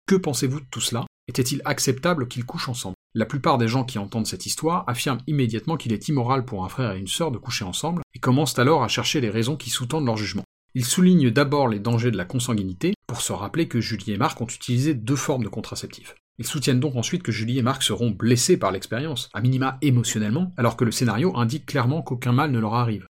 Que 0.06 0.16
pensez-vous 0.16 0.60
de 0.60 0.66
tout 0.70 0.80
cela? 0.80 1.06
Était-il 1.28 1.62
acceptable 1.64 2.28
qu'ils 2.28 2.44
couchent 2.44 2.68
ensemble? 2.68 2.96
La 3.14 3.26
plupart 3.26 3.58
des 3.58 3.68
gens 3.68 3.84
qui 3.84 3.98
entendent 3.98 4.26
cette 4.26 4.46
histoire 4.46 4.84
affirment 4.88 5.22
immédiatement 5.26 5.76
qu'il 5.76 5.92
est 5.92 6.08
immoral 6.08 6.44
pour 6.44 6.64
un 6.64 6.68
frère 6.68 6.92
et 6.92 6.98
une 6.98 7.08
sœur 7.08 7.30
de 7.30 7.38
coucher 7.38 7.64
ensemble, 7.64 8.02
et 8.14 8.18
commencent 8.18 8.58
alors 8.58 8.84
à 8.84 8.88
chercher 8.88 9.20
les 9.20 9.30
raisons 9.30 9.56
qui 9.56 9.70
sous-tendent 9.70 10.06
leur 10.06 10.16
jugement. 10.16 10.44
Ils 10.74 10.84
soulignent 10.84 11.30
d'abord 11.30 11.68
les 11.68 11.80
dangers 11.80 12.12
de 12.12 12.16
la 12.16 12.24
consanguinité, 12.24 12.94
pour 13.06 13.22
se 13.22 13.32
rappeler 13.32 13.66
que 13.66 13.80
Julie 13.80 14.12
et 14.12 14.16
Marc 14.16 14.40
ont 14.40 14.46
utilisé 14.46 14.94
deux 14.94 15.16
formes 15.16 15.42
de 15.42 15.48
contraceptifs. 15.48 16.14
Ils 16.40 16.46
soutiennent 16.46 16.80
donc 16.80 16.96
ensuite 16.96 17.22
que 17.22 17.32
Julie 17.32 17.58
et 17.58 17.62
Marc 17.62 17.82
seront 17.82 18.10
blessés 18.10 18.56
par 18.56 18.72
l'expérience, 18.72 19.28
à 19.34 19.42
minima 19.42 19.76
émotionnellement, 19.82 20.54
alors 20.56 20.74
que 20.74 20.86
le 20.86 20.90
scénario 20.90 21.36
indique 21.36 21.66
clairement 21.66 22.00
qu'aucun 22.00 22.32
mal 22.32 22.50
ne 22.50 22.58
leur 22.58 22.72
arrive. 22.72 23.04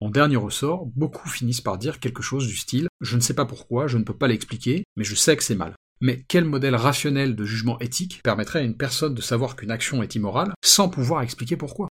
En 0.00 0.10
dernier 0.10 0.36
ressort, 0.36 0.84
beaucoup 0.94 1.30
finissent 1.30 1.62
par 1.62 1.78
dire 1.78 1.98
quelque 1.98 2.22
chose 2.22 2.46
du 2.46 2.54
style 2.54 2.88
Je 3.00 3.16
ne 3.16 3.22
sais 3.22 3.32
pas 3.32 3.46
pourquoi, 3.46 3.86
je 3.86 3.96
ne 3.96 4.04
peux 4.04 4.14
pas 4.14 4.28
l'expliquer, 4.28 4.84
mais 4.96 5.04
je 5.04 5.14
sais 5.14 5.34
que 5.34 5.42
c'est 5.42 5.54
mal. 5.54 5.72
Mais 6.02 6.26
quel 6.28 6.44
modèle 6.44 6.74
rationnel 6.74 7.34
de 7.34 7.44
jugement 7.46 7.78
éthique 7.78 8.20
permettrait 8.22 8.58
à 8.58 8.64
une 8.64 8.76
personne 8.76 9.14
de 9.14 9.22
savoir 9.22 9.56
qu'une 9.56 9.70
action 9.70 10.02
est 10.02 10.14
immorale 10.14 10.52
sans 10.62 10.90
pouvoir 10.90 11.22
expliquer 11.22 11.56
pourquoi? 11.56 11.88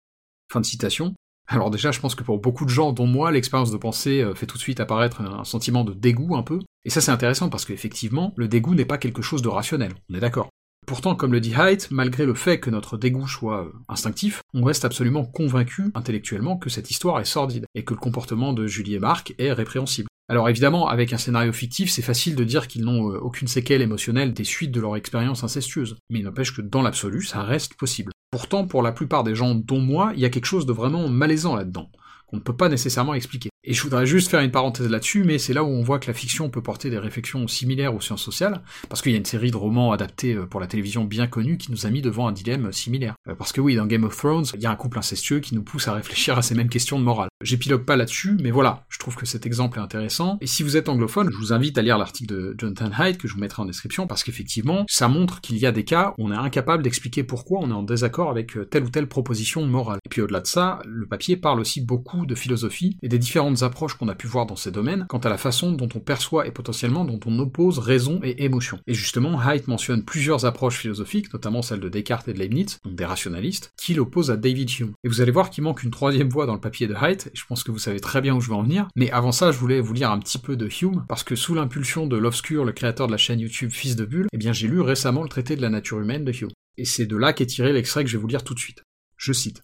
Fin 0.53 0.61
de 0.61 0.65
citation. 0.65 1.15
Alors 1.49 1.69
déjà, 1.69 1.91
je 1.91 1.99
pense 1.99 2.15
que 2.15 2.23
pour 2.23 2.39
beaucoup 2.39 2.63
de 2.63 2.69
gens, 2.69 2.93
dont 2.93 3.07
moi, 3.07 3.31
l'expérience 3.31 3.71
de 3.71 3.77
pensée 3.77 4.21
euh, 4.21 4.35
fait 4.35 4.45
tout 4.45 4.55
de 4.55 4.61
suite 4.61 4.79
apparaître 4.79 5.19
un 5.19 5.43
sentiment 5.43 5.83
de 5.83 5.93
dégoût 5.93 6.37
un 6.37 6.43
peu. 6.43 6.59
Et 6.85 6.89
ça 6.89 7.01
c'est 7.01 7.11
intéressant 7.11 7.49
parce 7.49 7.65
qu'effectivement, 7.65 8.33
le 8.37 8.47
dégoût 8.47 8.73
n'est 8.73 8.85
pas 8.85 8.97
quelque 8.97 9.21
chose 9.21 9.41
de 9.41 9.49
rationnel, 9.49 9.93
on 10.09 10.15
est 10.15 10.21
d'accord. 10.21 10.47
Pourtant, 10.87 11.15
comme 11.15 11.33
le 11.33 11.41
dit 11.41 11.53
Haidt, 11.53 11.91
malgré 11.91 12.25
le 12.25 12.33
fait 12.33 12.61
que 12.61 12.69
notre 12.69 12.97
dégoût 12.97 13.27
soit 13.27 13.65
euh, 13.65 13.73
instinctif, 13.89 14.41
on 14.53 14.63
reste 14.63 14.85
absolument 14.85 15.25
convaincu 15.25 15.91
intellectuellement 15.95 16.55
que 16.55 16.69
cette 16.69 16.89
histoire 16.89 17.19
est 17.19 17.25
sordide, 17.25 17.65
et 17.75 17.83
que 17.83 17.93
le 17.93 17.99
comportement 17.99 18.53
de 18.53 18.65
Julie 18.67 18.95
et 18.95 18.99
Marc 18.99 19.35
est 19.37 19.51
répréhensible. 19.51 20.07
Alors 20.29 20.47
évidemment, 20.47 20.87
avec 20.87 21.11
un 21.11 21.17
scénario 21.17 21.51
fictif, 21.51 21.91
c'est 21.91 22.01
facile 22.01 22.37
de 22.37 22.43
dire 22.45 22.69
qu'ils 22.69 22.85
n'ont 22.85 23.11
euh, 23.11 23.17
aucune 23.17 23.49
séquelle 23.49 23.81
émotionnelle 23.81 24.33
des 24.33 24.45
suites 24.45 24.71
de 24.71 24.79
leur 24.79 24.95
expérience 24.95 25.43
incestueuse, 25.43 25.97
mais 26.09 26.19
il 26.19 26.23
n'empêche 26.23 26.55
que 26.55 26.61
dans 26.61 26.81
l'absolu, 26.81 27.21
ça 27.21 27.43
reste 27.43 27.73
possible. 27.73 28.13
Pourtant, 28.31 28.65
pour 28.65 28.81
la 28.81 28.93
plupart 28.93 29.25
des 29.25 29.35
gens, 29.35 29.55
dont 29.55 29.81
moi, 29.81 30.13
il 30.15 30.21
y 30.21 30.25
a 30.25 30.29
quelque 30.29 30.45
chose 30.45 30.65
de 30.65 30.71
vraiment 30.71 31.09
malaisant 31.09 31.57
là-dedans 31.57 31.91
qu'on 32.27 32.37
ne 32.37 32.41
peut 32.41 32.55
pas 32.55 32.69
nécessairement 32.69 33.13
expliquer. 33.13 33.49
Et 33.69 33.73
je 33.73 33.83
voudrais 33.83 34.05
juste 34.05 34.29
faire 34.29 34.39
une 34.39 34.49
parenthèse 34.49 34.89
là-dessus, 34.89 35.25
mais 35.25 35.37
c'est 35.37 35.51
là 35.51 35.61
où 35.61 35.67
on 35.67 35.83
voit 35.83 35.99
que 35.99 36.07
la 36.07 36.13
fiction 36.13 36.49
peut 36.49 36.61
porter 36.61 36.89
des 36.89 36.99
réflexions 36.99 37.49
similaires 37.49 37.93
aux 37.93 37.99
sciences 37.99 38.23
sociales, 38.23 38.61
parce 38.87 39.01
qu'il 39.01 39.11
y 39.11 39.15
a 39.15 39.17
une 39.17 39.25
série 39.25 39.51
de 39.51 39.57
romans 39.57 39.91
adaptés 39.91 40.35
euh, 40.35 40.45
pour 40.45 40.61
la 40.61 40.67
télévision 40.67 41.03
bien 41.03 41.27
connue 41.27 41.57
qui 41.57 41.73
nous 41.73 41.85
a 41.85 41.89
mis 41.89 42.01
devant 42.01 42.29
un 42.29 42.31
dilemme 42.31 42.71
similaire. 42.71 43.15
Euh, 43.27 43.35
parce 43.35 43.51
que 43.51 43.59
oui, 43.59 43.75
dans 43.75 43.85
Game 43.85 44.05
of 44.05 44.15
Thrones, 44.15 44.45
il 44.53 44.61
y 44.61 44.65
a 44.65 44.71
un 44.71 44.77
couple 44.77 44.97
incestueux 44.97 45.41
qui 45.41 45.53
nous 45.53 45.63
pousse 45.63 45.89
à 45.89 45.93
réfléchir 45.93 46.37
à 46.37 46.43
ces 46.43 46.55
mêmes 46.55 46.69
questions 46.69 46.97
de 46.97 47.03
morale. 47.03 47.27
J'épilogue 47.43 47.83
pas 47.83 47.97
là-dessus, 47.97 48.37
mais 48.41 48.51
voilà, 48.51 48.85
je 48.87 48.99
trouve 48.99 49.17
que 49.17 49.25
cet 49.25 49.45
exemple 49.45 49.79
est 49.79 49.81
intéressant, 49.81 50.37
et 50.39 50.47
si 50.47 50.63
vous 50.63 50.77
êtes 50.77 50.87
anglophone, 50.87 51.29
je 51.29 51.37
vous 51.37 51.51
invite 51.51 51.77
à 51.77 51.81
lire 51.81 51.97
l'article 51.97 52.33
de 52.33 52.55
Jonathan 52.57 52.89
Hyde 52.97 53.17
que 53.17 53.27
je 53.27 53.33
vous 53.33 53.41
mettrai 53.41 53.63
en 53.63 53.65
description, 53.65 54.07
parce 54.07 54.23
qu'effectivement, 54.23 54.85
ça 54.87 55.09
montre 55.09 55.41
qu'il 55.41 55.57
y 55.57 55.65
a 55.65 55.73
des 55.73 55.83
cas 55.83 56.13
où 56.17 56.25
on 56.25 56.31
est 56.31 56.37
incapable 56.37 56.83
d'expliquer 56.83 57.25
pourquoi 57.25 57.59
on 57.61 57.69
est 57.69 57.73
en 57.73 57.83
désaccord 57.83 58.29
avec 58.29 58.55
euh, 58.55 58.63
telle 58.63 58.85
ou 58.85 58.89
telle 58.89 59.09
proposition 59.09 59.65
morale. 59.65 59.99
Et 60.05 60.09
puis 60.09 60.21
au-delà 60.21 60.39
de 60.39 60.47
ça, 60.47 60.79
le 60.85 61.05
papier 61.05 61.35
parle 61.35 61.59
aussi 61.59 61.81
beaucoup 61.81 62.25
de 62.25 62.33
philosophie 62.33 62.97
et 63.03 63.09
des 63.09 63.19
différentes 63.19 63.56
approches 63.63 63.95
qu'on 63.95 64.07
a 64.07 64.15
pu 64.15 64.27
voir 64.27 64.45
dans 64.45 64.55
ces 64.55 64.71
domaines 64.71 65.05
quant 65.09 65.17
à 65.19 65.29
la 65.29 65.37
façon 65.37 65.71
dont 65.71 65.89
on 65.95 65.99
perçoit 65.99 66.47
et 66.47 66.51
potentiellement 66.51 67.05
dont 67.05 67.19
on 67.25 67.39
oppose 67.39 67.79
raison 67.79 68.19
et 68.23 68.43
émotion. 68.43 68.79
Et 68.87 68.93
justement, 68.93 69.41
Haidt 69.41 69.67
mentionne 69.67 70.03
plusieurs 70.03 70.45
approches 70.45 70.77
philosophiques, 70.77 71.33
notamment 71.33 71.61
celle 71.61 71.79
de 71.79 71.89
Descartes 71.89 72.27
et 72.27 72.33
de 72.33 72.39
Leibniz, 72.39 72.79
donc 72.83 72.95
des 72.95 73.05
rationalistes, 73.05 73.71
qui 73.77 73.93
l'opposent 73.93 74.31
à 74.31 74.37
David 74.37 74.69
Hume. 74.79 74.93
Et 75.03 75.07
vous 75.07 75.21
allez 75.21 75.31
voir 75.31 75.49
qu'il 75.49 75.63
manque 75.63 75.83
une 75.83 75.91
troisième 75.91 76.29
voie 76.29 76.45
dans 76.45 76.53
le 76.53 76.59
papier 76.59 76.87
de 76.87 76.95
Haidt, 76.95 77.27
et 77.27 77.31
je 77.33 77.45
pense 77.45 77.63
que 77.63 77.71
vous 77.71 77.79
savez 77.79 77.99
très 77.99 78.21
bien 78.21 78.35
où 78.35 78.41
je 78.41 78.49
vais 78.49 78.55
en 78.55 78.63
venir, 78.63 78.87
mais 78.95 79.11
avant 79.11 79.31
ça, 79.31 79.51
je 79.51 79.57
voulais 79.57 79.79
vous 79.79 79.93
lire 79.93 80.11
un 80.11 80.19
petit 80.19 80.39
peu 80.39 80.55
de 80.55 80.69
Hume, 80.81 81.05
parce 81.07 81.23
que 81.23 81.35
sous 81.35 81.55
l'impulsion 81.55 82.07
de 82.07 82.17
l'obscur, 82.17 82.65
le 82.65 82.71
créateur 82.71 83.07
de 83.07 83.11
la 83.11 83.17
chaîne 83.17 83.39
YouTube 83.39 83.71
Fils 83.71 83.95
de 83.95 84.05
Bulle, 84.05 84.27
eh 84.33 84.37
bien 84.37 84.53
j'ai 84.53 84.67
lu 84.67 84.81
récemment 84.81 85.23
le 85.23 85.29
traité 85.29 85.55
de 85.55 85.61
la 85.61 85.69
nature 85.69 85.99
humaine 85.99 86.25
de 86.25 86.31
Hume. 86.31 86.51
Et 86.77 86.85
c'est 86.85 87.05
de 87.05 87.17
là 87.17 87.33
qu'est 87.33 87.47
tiré 87.47 87.73
l'extrait 87.73 88.03
que 88.03 88.09
je 88.09 88.17
vais 88.17 88.21
vous 88.21 88.27
lire 88.27 88.43
tout 88.43 88.53
de 88.53 88.59
suite. 88.59 88.83
Je 89.17 89.33
cite. 89.33 89.63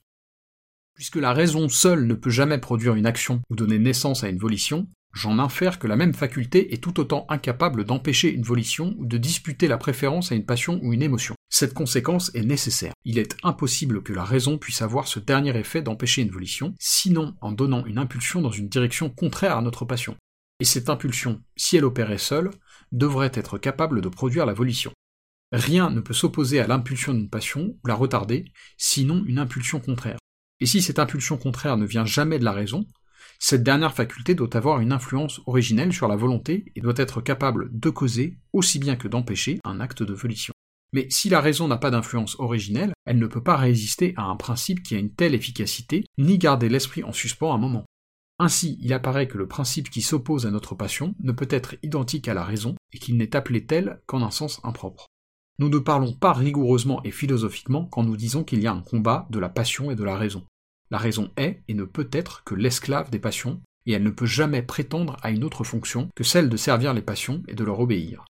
Puisque 0.95 1.15
la 1.15 1.33
raison 1.33 1.69
seule 1.69 2.05
ne 2.05 2.13
peut 2.13 2.29
jamais 2.29 2.57
produire 2.57 2.95
une 2.95 3.05
action 3.05 3.41
ou 3.50 3.55
donner 3.55 3.79
naissance 3.79 4.23
à 4.23 4.29
une 4.29 4.38
volition, 4.38 4.88
J'en 5.13 5.38
infère 5.38 5.77
que 5.77 5.85
la 5.85 5.95
même 5.95 6.15
faculté 6.15 6.73
est 6.73 6.83
tout 6.83 7.00
autant 7.00 7.27
incapable 7.29 7.83
d'empêcher 7.85 8.33
une 8.33 8.41
volition 8.41 8.95
ou 8.97 9.05
de 9.05 9.19
disputer 9.19 9.67
la 9.67 9.77
préférence 9.77 10.31
à 10.31 10.35
une 10.35 10.45
passion 10.45 10.79
ou 10.81 10.91
une 10.91 11.03
émotion. 11.03 11.35
Cette 11.50 11.75
conséquence 11.75 12.33
est 12.33 12.43
nécessaire. 12.43 12.93
Il 13.05 13.19
est 13.19 13.38
impossible 13.43 14.01
que 14.01 14.12
la 14.12 14.23
raison 14.23 14.57
puisse 14.57 14.81
avoir 14.81 15.07
ce 15.07 15.19
dernier 15.19 15.55
effet 15.55 15.83
d'empêcher 15.83 16.23
une 16.23 16.31
volition, 16.31 16.73
sinon 16.79 17.35
en 17.41 17.51
donnant 17.51 17.85
une 17.85 18.00
impulsion 18.00 18.41
dans 18.41 18.51
une 18.51 18.69
direction 18.69 19.12
contraire 19.12 19.55
à 19.55 19.62
notre 19.62 19.85
passion. 19.85 20.17
Et 20.59 20.65
cette 20.65 20.89
impulsion, 20.89 21.43
si 21.55 21.77
elle 21.77 21.85
opérait 21.85 22.17
seule, 22.17 22.50
devrait 22.91 23.31
être 23.35 23.59
capable 23.59 24.01
de 24.01 24.09
produire 24.09 24.47
la 24.47 24.53
volition. 24.53 24.91
Rien 25.51 25.91
ne 25.91 26.01
peut 26.01 26.15
s'opposer 26.15 26.59
à 26.59 26.65
l'impulsion 26.65 27.13
d'une 27.13 27.29
passion 27.29 27.75
ou 27.83 27.88
la 27.88 27.93
retarder, 27.93 28.45
sinon 28.77 29.23
une 29.27 29.38
impulsion 29.38 29.79
contraire. 29.79 30.17
Et 30.63 30.65
si 30.65 30.82
cette 30.82 31.00
impulsion 31.00 31.36
contraire 31.36 31.75
ne 31.75 31.86
vient 31.86 32.05
jamais 32.05 32.39
de 32.39 32.46
la 32.46 32.53
raison, 32.53 32.88
cette 33.38 33.63
dernière 33.63 33.93
faculté 33.93 34.34
doit 34.34 34.55
avoir 34.55 34.79
une 34.79 34.93
influence 34.93 35.41
originelle 35.46 35.91
sur 35.91 36.08
la 36.08 36.15
volonté 36.15 36.72
et 36.77 36.79
doit 36.79 36.93
être 36.96 37.20
capable 37.20 37.67
de 37.77 37.89
causer, 37.89 38.38
aussi 38.53 38.79
bien 38.79 38.96
que 38.96 39.10
d'empêcher, 39.10 39.60
un 39.65 39.82
acte 39.82 40.03
de 40.03 40.13
volition. 40.13 40.53
Mais 40.93 41.05
si 41.10 41.27
la 41.27 41.41
raison 41.41 41.67
n'a 41.67 41.75
pas 41.75 41.91
d'influence 41.91 42.39
originelle, 42.39 42.93
elle 43.03 43.20
ne 43.20 43.27
peut 43.27 43.43
pas 43.43 43.58
résister 43.58 44.13
à 44.15 44.24
un 44.24 44.38
principe 44.38 44.84
qui 44.84 44.96
a 44.96 45.00
une 45.00 45.13
telle 45.13 45.36
efficacité, 45.36 46.05
ni 46.17 46.38
garder 46.38 46.70
l'esprit 46.70 47.03
en 47.03 47.12
suspens 47.12 47.53
un 47.53 47.58
moment. 47.58 47.84
Ainsi, 48.39 48.79
il 48.82 48.93
apparaît 48.93 49.27
que 49.27 49.38
le 49.38 49.50
principe 49.50 49.89
qui 49.89 50.01
s'oppose 50.01 50.46
à 50.46 50.51
notre 50.51 50.75
passion 50.75 51.13
ne 51.20 51.34
peut 51.34 51.50
être 51.50 51.75
identique 51.84 52.29
à 52.29 52.34
la 52.34 52.46
raison, 52.46 52.75
et 52.93 53.00
qu'il 53.00 53.17
n'est 53.17 53.36
appelé 53.36 53.65
tel 53.65 54.01
qu'en 54.05 54.22
un 54.22 54.32
sens 54.32 54.62
impropre. 54.63 55.08
Nous 55.60 55.67
ne 55.67 55.79
parlons 55.79 56.13
pas 56.13 56.32
rigoureusement 56.32 57.03
et 57.03 57.12
philosophiquement 57.12 57.84
quand 57.84 58.03
nous 58.03 58.15
disons 58.15 58.46
qu'il 58.46 58.62
y 58.62 58.67
a 58.67 58.72
un 58.72 58.82
combat 58.82 59.27
de 59.29 59.39
la 59.39 59.50
passion 59.50 59.91
et 59.91 59.96
de 59.96 60.05
la 60.05 60.15
raison. 60.15 60.48
La 60.93 61.00
raison 61.00 61.31
est 61.38 61.63
et 61.67 61.73
ne 61.73 61.85
peut 61.85 62.07
être 62.12 62.43
que 62.43 62.53
l'esclave 62.53 63.09
des 63.09 63.17
passions, 63.17 63.59
et 63.88 63.93
elle 63.93 64.03
ne 64.03 64.12
peut 64.12 64.27
jamais 64.27 64.62
prétendre 64.62 65.17
à 65.23 65.31
une 65.31 65.43
autre 65.43 65.63
fonction 65.63 66.07
que 66.15 66.23
celle 66.23 66.50
de 66.50 66.55
servir 66.55 66.93
les 66.93 67.01
passions 67.01 67.41
et 67.47 67.55
de 67.55 67.63
leur 67.63 67.79
obéir. 67.79 68.25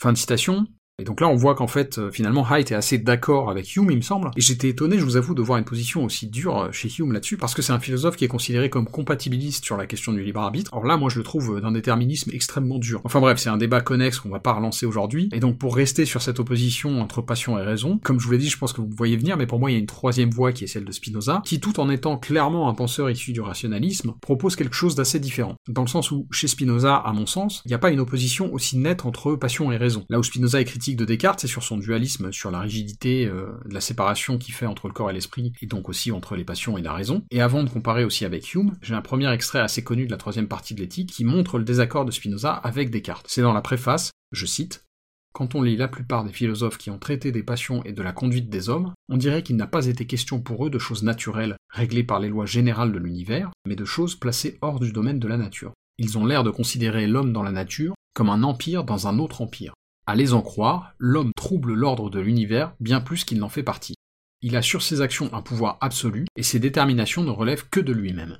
Fin 0.00 0.12
de 0.12 0.16
citation. 0.16 0.68
Et 1.00 1.04
donc 1.04 1.20
là, 1.20 1.28
on 1.28 1.36
voit 1.36 1.54
qu'en 1.54 1.68
fait, 1.68 1.98
euh, 1.98 2.10
finalement, 2.10 2.44
Haidt 2.50 2.72
est 2.72 2.76
assez 2.76 2.98
d'accord 2.98 3.50
avec 3.50 3.76
Hume, 3.76 3.88
il 3.92 3.98
me 3.98 4.02
semble. 4.02 4.32
Et 4.36 4.40
j'étais 4.40 4.68
étonné, 4.68 4.98
je 4.98 5.04
vous 5.04 5.16
avoue, 5.16 5.32
de 5.32 5.42
voir 5.42 5.56
une 5.56 5.64
position 5.64 6.02
aussi 6.04 6.26
dure 6.26 6.58
euh, 6.58 6.72
chez 6.72 6.88
Hume 6.98 7.12
là-dessus, 7.12 7.36
parce 7.36 7.54
que 7.54 7.62
c'est 7.62 7.72
un 7.72 7.78
philosophe 7.78 8.16
qui 8.16 8.24
est 8.24 8.28
considéré 8.28 8.68
comme 8.68 8.86
compatibiliste 8.86 9.64
sur 9.64 9.76
la 9.76 9.86
question 9.86 10.12
du 10.12 10.24
libre 10.24 10.40
arbitre. 10.40 10.72
Or 10.74 10.84
là, 10.84 10.96
moi, 10.96 11.08
je 11.08 11.18
le 11.18 11.22
trouve 11.22 11.60
d'un 11.60 11.70
déterminisme 11.70 12.32
extrêmement 12.34 12.78
dur. 12.78 13.00
Enfin 13.04 13.20
bref, 13.20 13.38
c'est 13.38 13.48
un 13.48 13.58
débat 13.58 13.80
connexe 13.80 14.18
qu'on 14.18 14.28
va 14.28 14.40
pas 14.40 14.52
relancer 14.54 14.86
aujourd'hui. 14.86 15.28
Et 15.32 15.38
donc, 15.38 15.56
pour 15.58 15.76
rester 15.76 16.04
sur 16.04 16.20
cette 16.20 16.40
opposition 16.40 17.00
entre 17.00 17.22
passion 17.22 17.56
et 17.60 17.62
raison, 17.62 18.00
comme 18.02 18.18
je 18.18 18.26
vous 18.26 18.32
l'ai 18.32 18.38
dit, 18.38 18.48
je 18.48 18.58
pense 18.58 18.72
que 18.72 18.80
vous 18.80 18.90
voyez 18.96 19.16
venir, 19.16 19.36
mais 19.36 19.46
pour 19.46 19.60
moi, 19.60 19.70
il 19.70 19.74
y 19.74 19.76
a 19.76 19.80
une 19.80 19.86
troisième 19.86 20.30
voie 20.30 20.50
qui 20.50 20.64
est 20.64 20.66
celle 20.66 20.84
de 20.84 20.90
Spinoza, 20.90 21.42
qui 21.44 21.60
tout 21.60 21.78
en 21.78 21.90
étant 21.90 22.18
clairement 22.18 22.68
un 22.68 22.74
penseur 22.74 23.08
issu 23.08 23.32
du 23.32 23.40
rationalisme, 23.40 24.14
propose 24.20 24.56
quelque 24.56 24.74
chose 24.74 24.96
d'assez 24.96 25.20
différent. 25.20 25.54
Dans 25.68 25.82
le 25.82 25.88
sens 25.88 26.10
où, 26.10 26.26
chez 26.32 26.48
Spinoza, 26.48 26.96
à 26.96 27.12
mon 27.12 27.26
sens, 27.26 27.62
il 27.66 27.68
n'y 27.68 27.74
a 27.74 27.78
pas 27.78 27.92
une 27.92 28.00
opposition 28.00 28.52
aussi 28.52 28.78
nette 28.78 29.06
entre 29.06 29.36
passion 29.36 29.70
et 29.70 29.76
raison. 29.76 30.04
Là 30.08 30.18
où 30.18 30.24
Spinoza 30.24 30.60
est 30.60 30.64
critique 30.64 30.87
de 30.96 31.04
Descartes, 31.04 31.40
c'est 31.40 31.46
sur 31.46 31.62
son 31.62 31.76
dualisme, 31.76 32.32
sur 32.32 32.50
la 32.50 32.60
rigidité 32.60 33.26
euh, 33.26 33.46
la 33.68 33.80
séparation 33.80 34.38
qu'il 34.38 34.54
fait 34.54 34.66
entre 34.66 34.88
le 34.88 34.94
corps 34.94 35.10
et 35.10 35.12
l'esprit, 35.12 35.52
et 35.60 35.66
donc 35.66 35.88
aussi 35.88 36.12
entre 36.12 36.36
les 36.36 36.44
passions 36.44 36.78
et 36.78 36.82
la 36.82 36.92
raison. 36.92 37.22
Et 37.30 37.40
avant 37.40 37.62
de 37.62 37.70
comparer 37.70 38.04
aussi 38.04 38.24
avec 38.24 38.54
Hume, 38.54 38.76
j'ai 38.82 38.94
un 38.94 39.02
premier 39.02 39.32
extrait 39.32 39.60
assez 39.60 39.82
connu 39.84 40.06
de 40.06 40.10
la 40.10 40.16
troisième 40.16 40.48
partie 40.48 40.74
de 40.74 40.80
l'éthique 40.80 41.10
qui 41.10 41.24
montre 41.24 41.58
le 41.58 41.64
désaccord 41.64 42.04
de 42.04 42.10
Spinoza 42.10 42.52
avec 42.52 42.90
Descartes. 42.90 43.26
C'est 43.28 43.42
dans 43.42 43.52
la 43.52 43.62
préface, 43.62 44.10
je 44.32 44.46
cite, 44.46 44.84
quand 45.32 45.54
on 45.54 45.62
lit 45.62 45.76
la 45.76 45.88
plupart 45.88 46.24
des 46.24 46.32
philosophes 46.32 46.78
qui 46.78 46.90
ont 46.90 46.98
traité 46.98 47.30
des 47.30 47.42
passions 47.42 47.84
et 47.84 47.92
de 47.92 48.02
la 48.02 48.12
conduite 48.12 48.48
des 48.48 48.68
hommes, 48.68 48.92
on 49.08 49.16
dirait 49.16 49.42
qu'il 49.42 49.56
n'a 49.56 49.66
pas 49.66 49.86
été 49.86 50.06
question 50.06 50.40
pour 50.40 50.66
eux 50.66 50.70
de 50.70 50.78
choses 50.78 51.02
naturelles, 51.02 51.56
réglées 51.70 52.02
par 52.02 52.18
les 52.18 52.28
lois 52.28 52.46
générales 52.46 52.92
de 52.92 52.98
l'univers, 52.98 53.50
mais 53.66 53.76
de 53.76 53.84
choses 53.84 54.16
placées 54.16 54.58
hors 54.62 54.80
du 54.80 54.90
domaine 54.90 55.20
de 55.20 55.28
la 55.28 55.36
nature. 55.36 55.72
Ils 55.98 56.18
ont 56.18 56.26
l'air 56.26 56.44
de 56.44 56.50
considérer 56.50 57.06
l'homme 57.06 57.32
dans 57.32 57.42
la 57.42 57.52
nature 57.52 57.94
comme 58.14 58.30
un 58.30 58.42
empire 58.42 58.82
dans 58.82 59.06
un 59.06 59.18
autre 59.20 59.42
empire. 59.42 59.74
À 60.08 60.14
les 60.14 60.32
en 60.32 60.40
croire, 60.40 60.94
l'homme 60.96 61.32
trouble 61.36 61.74
l'ordre 61.74 62.08
de 62.08 62.18
l'univers 62.18 62.72
bien 62.80 63.02
plus 63.02 63.24
qu'il 63.24 63.38
n'en 63.38 63.50
fait 63.50 63.62
partie. 63.62 63.94
Il 64.40 64.56
a 64.56 64.62
sur 64.62 64.80
ses 64.80 65.02
actions 65.02 65.28
un 65.34 65.42
pouvoir 65.42 65.76
absolu, 65.82 66.24
et 66.34 66.42
ses 66.42 66.58
déterminations 66.58 67.24
ne 67.24 67.30
relèvent 67.30 67.68
que 67.68 67.78
de 67.78 67.92
lui-même. 67.92 68.38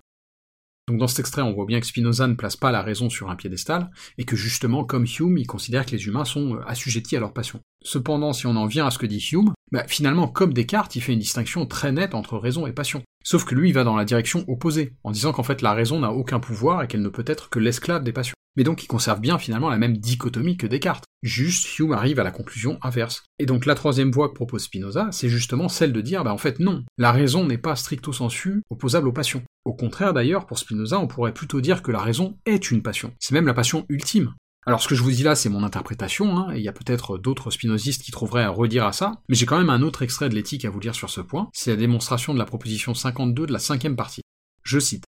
Donc 0.89 0.97
dans 0.97 1.09
cet 1.09 1.19
extrait, 1.19 1.43
on 1.43 1.53
voit 1.53 1.67
bien 1.67 1.79
que 1.81 1.87
Spinoza 1.87 2.27
ne 2.27 2.37
place 2.37 2.57
pas 2.57 2.73
la 2.73 2.81
raison 2.81 3.11
sur 3.11 3.29
un 3.29 3.37
piédestal, 3.37 3.91
et 4.17 4.25
que 4.25 4.35
justement, 4.35 4.83
comme 4.87 5.05
Hume, 5.05 5.37
il 5.37 5.47
considère 5.47 5.85
que 5.85 5.91
les 5.91 6.07
humains 6.07 6.25
sont 6.25 6.55
euh, 6.55 6.65
assujettis 6.67 7.19
à 7.19 7.21
leur 7.21 7.35
passion. 7.35 7.61
Cependant, 7.85 8.33
si 8.33 8.47
on 8.47 8.57
en 8.57 8.65
vient 8.65 8.87
à 8.87 8.91
ce 8.91 8.99
que 8.99 9.05
dit 9.05 9.23
Hume, 9.33 9.53
bah, 9.73 9.85
finalement, 9.87 10.29
comme 10.29 10.53
Descartes, 10.53 10.97
il 10.97 11.01
fait 11.01 11.13
une 11.13 11.19
distinction 11.19 11.67
très 11.67 11.93
nette 11.93 12.15
entre 12.15 12.39
raison 12.39 12.67
et 12.67 12.73
passion. 12.73 13.03
Sauf 13.25 13.45
que 13.45 13.55
lui, 13.55 13.71
il 13.71 13.75
va 13.75 13.85
dans 13.85 13.97
la 13.97 14.05
direction 14.05 14.45
opposée, 14.49 14.95
en 15.05 15.11
disant 15.11 15.33
qu'en 15.33 15.43
fait 15.43 15.63
la 15.63 15.75
raison 15.75 16.01
n'a 16.01 16.13
aucun 16.13 16.41
pouvoir 16.41 16.83
et 16.83 16.87
qu'elle 16.87 17.03
ne 17.03 17.09
peut 17.09 17.25
être 17.27 17.51
que 17.51 17.59
l'esclave 17.59 18.05
des 18.05 18.13
passions 18.13 18.35
mais 18.59 18.65
donc 18.65 18.83
il 18.83 18.89
conserve 18.89 19.21
bien 19.21 19.39
finalement 19.39 19.71
la 19.71 19.79
même 19.79 19.97
dichotomie 19.97 20.57
que 20.57 20.67
Descartes. 20.67 21.05
Juste, 21.23 21.79
Hume 21.79 21.93
arrive 21.93 22.19
à 22.19 22.25
la 22.25 22.33
conclusion 22.33 22.77
inverse. 22.83 23.23
Et 23.39 23.47
donc 23.47 23.67
la 23.67 23.77
troisième 23.77 24.11
voie 24.11 24.29
que 24.29 24.35
propose 24.35 24.65
Spinoza, 24.65 25.11
c'est 25.13 25.29
justement 25.29 25.69
celle 25.69 25.93
de 25.93 26.01
dire, 26.01 26.25
bah 26.25 26.33
en 26.33 26.39
fait 26.39 26.59
non, 26.59 26.85
la 26.97 27.13
raison 27.13 27.47
n'est 27.47 27.57
pas 27.57 27.77
stricto 27.77 28.13
sensu 28.13 28.63
opposable 28.69 29.07
aux 29.07 29.13
passions. 29.13 29.45
Au 29.65 29.75
contraire 29.75 30.13
d'ailleurs, 30.13 30.45
pour 30.45 30.59
Spinoza, 30.59 30.99
on 30.99 31.07
pourrait 31.07 31.35
plutôt 31.35 31.61
dire 31.61 31.83
que 31.83 31.93
la 31.93 32.01
raison 32.01 32.37
est 32.47 32.73
une 32.73 32.83
passion. 32.83 33.13
C'est 33.21 33.33
même 33.33 33.47
la 33.47 33.55
passion 33.55 33.87
ultime. 33.89 34.35
Alors 34.69 34.83
ce 34.83 34.89
que 34.89 34.95
je 34.95 35.03
vous 35.03 35.11
dis 35.11 35.23
là, 35.23 35.35
c'est 35.35 35.49
mon 35.49 35.63
interprétation, 35.63 36.37
hein, 36.37 36.53
et 36.53 36.59
il 36.59 36.63
y 36.63 36.69
a 36.69 36.75
peut-être 36.75 37.17
d'autres 37.17 37.51
spinozistes 37.51 38.03
qui 38.03 38.11
trouveraient 38.11 38.45
à 38.45 38.51
redire 38.51 38.85
à 38.85 38.93
ça, 38.93 39.13
mais 39.27 39.35
j'ai 39.35 39.47
quand 39.47 39.57
même 39.57 39.71
un 39.71 39.81
autre 39.81 40.03
extrait 40.03 40.29
de 40.29 40.35
l'éthique 40.35 40.67
à 40.67 40.69
vous 40.69 40.79
lire 40.79 40.95
sur 40.95 41.09
ce 41.09 41.23
point, 41.23 41.49
c'est 41.55 41.71
la 41.71 41.79
démonstration 41.79 42.35
de 42.35 42.39
la 42.39 42.45
proposition 42.45 42.93
52 42.93 43.47
de 43.47 43.53
la 43.55 43.61
cinquième 43.61 43.97
partie. 43.97 44.21
Je 44.65 44.79
cite. 44.79 45.05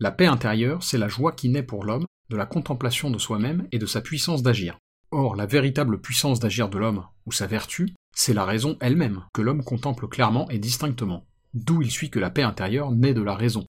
La 0.00 0.10
paix 0.10 0.26
intérieure, 0.26 0.82
c'est 0.82 0.98
la 0.98 1.08
joie 1.08 1.32
qui 1.32 1.48
naît 1.48 1.62
pour 1.62 1.82
l'homme 1.82 2.04
de 2.28 2.36
la 2.36 2.44
contemplation 2.44 3.10
de 3.10 3.16
soi-même 3.16 3.66
et 3.72 3.78
de 3.78 3.86
sa 3.86 4.02
puissance 4.02 4.42
d'agir. 4.42 4.76
Or, 5.12 5.34
la 5.34 5.46
véritable 5.46 5.98
puissance 5.98 6.38
d'agir 6.38 6.68
de 6.68 6.76
l'homme, 6.76 7.06
ou 7.24 7.32
sa 7.32 7.46
vertu, 7.46 7.94
c'est 8.14 8.34
la 8.34 8.44
raison 8.44 8.76
elle-même, 8.82 9.24
que 9.32 9.40
l'homme 9.40 9.64
contemple 9.64 10.08
clairement 10.08 10.50
et 10.50 10.58
distinctement, 10.58 11.24
d'où 11.54 11.80
il 11.80 11.90
suit 11.90 12.10
que 12.10 12.18
la 12.18 12.28
paix 12.28 12.42
intérieure 12.42 12.90
naît 12.90 13.14
de 13.14 13.22
la 13.22 13.34
raison. 13.34 13.64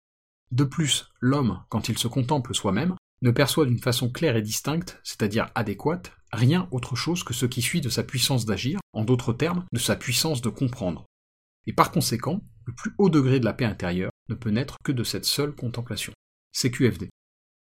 De 0.51 0.65
plus, 0.65 1.07
l'homme, 1.21 1.63
quand 1.69 1.87
il 1.87 1.97
se 1.97 2.09
contemple 2.09 2.53
soi-même, 2.53 2.95
ne 3.21 3.31
perçoit 3.31 3.65
d'une 3.65 3.79
façon 3.79 4.09
claire 4.09 4.35
et 4.35 4.41
distincte, 4.41 4.99
c'est-à-dire 5.03 5.49
adéquate, 5.55 6.11
rien 6.31 6.67
autre 6.71 6.95
chose 6.95 7.23
que 7.23 7.33
ce 7.33 7.45
qui 7.45 7.61
suit 7.61 7.81
de 7.81 7.89
sa 7.89 8.03
puissance 8.03 8.45
d'agir, 8.45 8.79
en 8.93 9.03
d'autres 9.03 9.33
termes, 9.33 9.65
de 9.71 9.79
sa 9.79 9.95
puissance 9.95 10.41
de 10.41 10.49
comprendre. 10.49 11.05
Et 11.65 11.73
par 11.73 11.91
conséquent, 11.91 12.41
le 12.65 12.73
plus 12.73 12.93
haut 12.97 13.09
degré 13.09 13.39
de 13.39 13.45
la 13.45 13.53
paix 13.53 13.65
intérieure 13.65 14.11
ne 14.29 14.35
peut 14.35 14.49
naître 14.49 14.77
que 14.83 14.91
de 14.91 15.03
cette 15.03 15.25
seule 15.25 15.55
contemplation. 15.55 16.13
CQFD. 16.53 17.09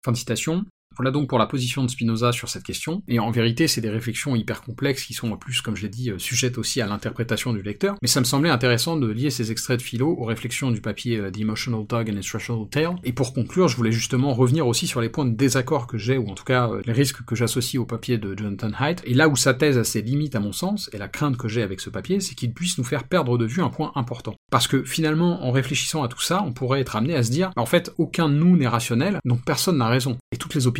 Fin 0.04 0.12
de 0.12 0.16
citation, 0.16 0.64
voilà 0.96 1.12
donc 1.12 1.28
pour 1.28 1.38
la 1.38 1.46
position 1.46 1.84
de 1.84 1.90
Spinoza 1.90 2.32
sur 2.32 2.48
cette 2.48 2.64
question, 2.64 3.02
et 3.08 3.20
en 3.20 3.30
vérité 3.30 3.68
c'est 3.68 3.80
des 3.80 3.90
réflexions 3.90 4.34
hyper 4.34 4.62
complexes 4.62 5.04
qui 5.04 5.14
sont 5.14 5.30
en 5.30 5.36
plus, 5.36 5.60
comme 5.60 5.76
je 5.76 5.82
l'ai 5.82 5.88
dit, 5.88 6.10
euh, 6.10 6.18
sujettes 6.18 6.58
aussi 6.58 6.80
à 6.80 6.86
l'interprétation 6.86 7.52
du 7.52 7.62
lecteur, 7.62 7.94
mais 8.02 8.08
ça 8.08 8.20
me 8.20 8.24
semblait 8.24 8.50
intéressant 8.50 8.96
de 8.96 9.06
lier 9.06 9.30
ces 9.30 9.52
extraits 9.52 9.78
de 9.78 9.82
philo 9.82 10.14
aux 10.18 10.24
réflexions 10.24 10.70
du 10.70 10.80
papier 10.80 11.16
euh, 11.16 11.30
The 11.30 11.40
Emotional 11.40 11.86
Dog 11.86 12.10
and 12.10 12.16
its 12.16 12.30
Rational 12.32 12.68
Tale, 12.68 12.96
et 13.04 13.12
pour 13.12 13.32
conclure, 13.32 13.68
je 13.68 13.76
voulais 13.76 13.92
justement 13.92 14.34
revenir 14.34 14.66
aussi 14.66 14.86
sur 14.86 15.00
les 15.00 15.08
points 15.08 15.24
de 15.24 15.34
désaccord 15.34 15.86
que 15.86 15.96
j'ai, 15.96 16.18
ou 16.18 16.28
en 16.28 16.34
tout 16.34 16.44
cas 16.44 16.68
euh, 16.68 16.82
les 16.84 16.92
risques 16.92 17.24
que 17.24 17.36
j'associe 17.36 17.80
au 17.80 17.86
papier 17.86 18.18
de 18.18 18.36
Jonathan 18.36 18.72
Haidt, 18.78 19.02
et 19.06 19.14
là 19.14 19.28
où 19.28 19.36
sa 19.36 19.54
thèse 19.54 19.78
a 19.78 19.84
ses 19.84 20.02
limites 20.02 20.34
à 20.34 20.40
mon 20.40 20.52
sens, 20.52 20.90
et 20.92 20.98
la 20.98 21.08
crainte 21.08 21.36
que 21.36 21.48
j'ai 21.48 21.62
avec 21.62 21.80
ce 21.80 21.90
papier, 21.90 22.20
c'est 22.20 22.34
qu'il 22.34 22.52
puisse 22.52 22.78
nous 22.78 22.84
faire 22.84 23.04
perdre 23.04 23.38
de 23.38 23.46
vue 23.46 23.62
un 23.62 23.70
point 23.70 23.92
important. 23.94 24.34
Parce 24.50 24.66
que 24.66 24.82
finalement, 24.82 25.44
en 25.46 25.52
réfléchissant 25.52 26.02
à 26.02 26.08
tout 26.08 26.20
ça, 26.20 26.42
on 26.44 26.52
pourrait 26.52 26.80
être 26.80 26.96
amené 26.96 27.14
à 27.14 27.22
se 27.22 27.30
dire, 27.30 27.52
en 27.56 27.66
fait, 27.66 27.92
aucun 27.96 28.28
nous 28.28 28.56
n'est 28.56 28.66
rationnel, 28.66 29.20
donc 29.24 29.44
personne 29.44 29.78
n'a 29.78 29.88
raison, 29.88 30.18
et 30.32 30.36
toutes 30.36 30.54
les 30.54 30.66
opinions 30.66 30.79